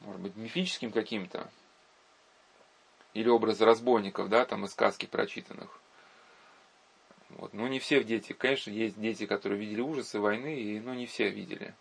[0.00, 1.50] может быть, мифическим каким-то,
[3.14, 5.80] или образ разбойников, да, там из сказки прочитанных.
[7.30, 7.52] Вот.
[7.54, 11.28] Ну, не все дети, конечно, есть дети, которые видели ужасы войны, и, ну, не все
[11.28, 11.74] видели.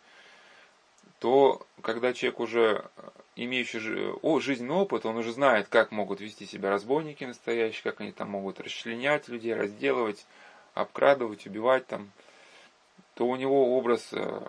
[1.20, 2.90] То, когда человек уже
[3.36, 8.12] имеющий о, жизненный опыт, он уже знает, как могут вести себя разбойники настоящие, как они
[8.12, 10.26] там могут расчленять людей, разделывать,
[10.74, 12.12] обкрадывать, убивать там,
[13.16, 14.42] то у него образ э,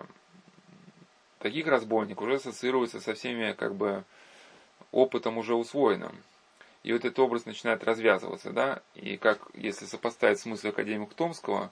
[1.40, 4.04] таких разбойников уже ассоциируется со всеми как бы
[4.92, 6.22] опытом уже усвоенным.
[6.82, 11.70] И вот этот образ начинает развязываться, да, и как, если сопоставить смысл академика Томского,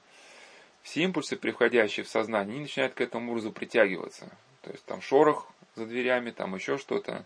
[0.82, 4.28] все импульсы, приходящие в сознание, они начинают к этому образу притягиваться.
[4.62, 7.24] То есть там шорох за дверями, там еще что-то.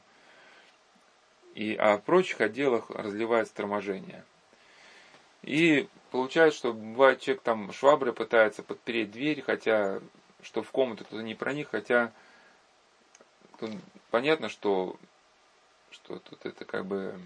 [1.55, 4.24] И, в прочих отделах разливается торможение.
[5.43, 10.01] И получается, что бывает человек там шваброй пытается подпереть дверь, хотя,
[10.43, 12.12] что в комнату туда не проник, хотя
[13.62, 14.96] тут понятно, что,
[15.90, 17.20] что тут это как бы...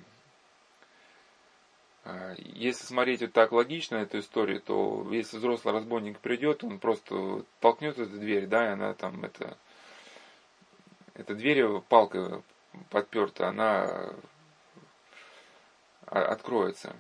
[2.05, 7.45] А, если смотреть вот так логично эту историю, то если взрослый разбойник придет, он просто
[7.61, 9.57] толкнет эту дверь, да, и она там это...
[11.15, 12.43] Эта дверь палкой
[12.91, 14.13] подперта, она
[16.05, 16.95] откроется.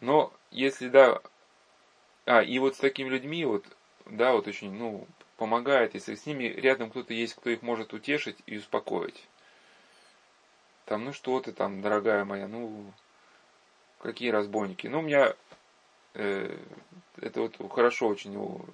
[0.00, 1.20] Но если, да,
[2.24, 3.64] а, и вот с такими людьми, вот,
[4.06, 5.08] да, вот очень, ну,
[5.38, 9.26] помогает, если с ними рядом кто-то есть, кто их может утешить и успокоить.
[10.84, 12.92] Там, ну что ты там, дорогая моя, ну,
[14.00, 14.88] какие разбойники.
[14.88, 15.34] Ну, у меня
[16.14, 16.58] э,
[17.20, 18.64] это вот хорошо очень у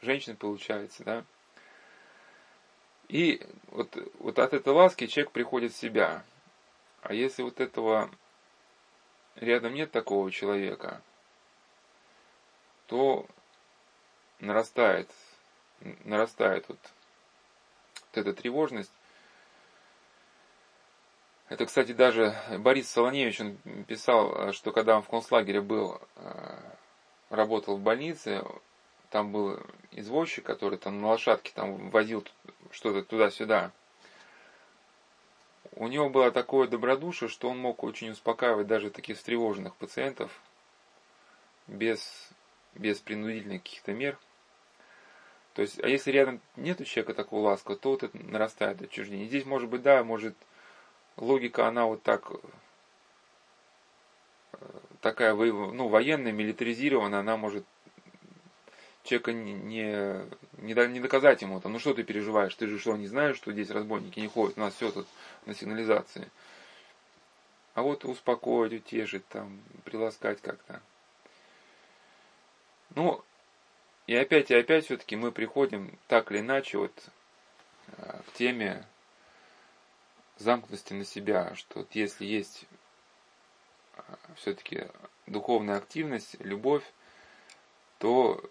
[0.00, 1.24] женщин получается, да.
[3.08, 6.24] И вот, вот от этой ласки человек приходит в себя.
[7.02, 8.10] А если вот этого
[9.36, 11.02] рядом нет такого человека,
[12.86, 13.26] то
[14.40, 15.10] нарастает
[15.80, 18.92] нарастает вот, вот эта тревожность.
[21.48, 26.58] Это, кстати, даже Борис Солоневич, он писал, что когда он в концлагере был, э,
[27.30, 28.44] работал в больнице,
[29.08, 29.58] там был
[29.92, 32.26] извозчик, который там на лошадке там возил
[32.70, 33.72] что-то туда-сюда.
[35.72, 40.38] У него было такое добродушие, что он мог очень успокаивать даже таких встревоженных пациентов
[41.66, 42.28] без,
[42.74, 44.18] без принудительных каких-то мер–
[45.58, 49.26] то есть, а если рядом нет у человека такого ласка, то вот это нарастает отчуждение.
[49.26, 50.36] Здесь может быть, да, может
[51.16, 52.30] логика, она вот так
[54.52, 54.66] э,
[55.00, 57.66] такая ну, военная, милитаризированная, она может
[59.02, 60.20] человека не, не,
[60.58, 63.50] не, не доказать ему, там, ну что ты переживаешь, ты же что, не знаешь, что
[63.50, 65.08] здесь разбойники не ходят, у нас все тут
[65.44, 66.30] на сигнализации.
[67.74, 70.80] А вот успокоить, утешить, там, приласкать как-то.
[72.94, 73.24] Ну,
[74.08, 77.10] и опять и опять все-таки мы приходим так или иначе вот
[77.88, 78.86] э, к теме
[80.38, 82.64] замкнутости на себя, что вот если есть
[83.96, 84.00] э,
[84.36, 84.88] все-таки
[85.26, 86.84] духовная активность, любовь,
[87.98, 88.42] то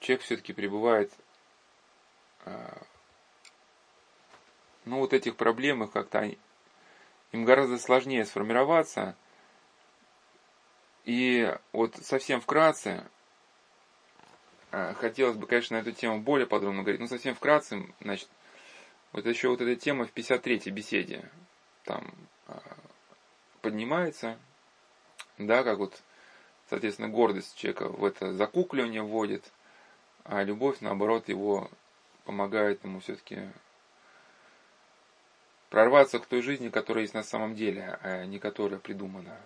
[0.00, 1.12] человек все-таки пребывает
[2.46, 2.78] э,
[4.86, 6.24] ну вот этих проблем их как-то
[7.32, 9.14] им гораздо сложнее сформироваться.
[11.04, 13.06] И вот совсем вкратце,
[14.98, 18.28] хотелось бы, конечно, на эту тему более подробно говорить, но совсем вкратце, значит,
[19.12, 21.28] вот еще вот эта тема в 53-й беседе
[21.84, 22.14] там
[22.48, 22.54] э,
[23.60, 24.38] поднимается,
[25.36, 26.00] да, как вот,
[26.70, 29.44] соответственно, гордость человека в это закукливание вводит,
[30.24, 31.70] а любовь, наоборот, его
[32.24, 33.40] помогает ему все-таки
[35.68, 39.36] прорваться к той жизни, которая есть на самом деле, а не которая придумана.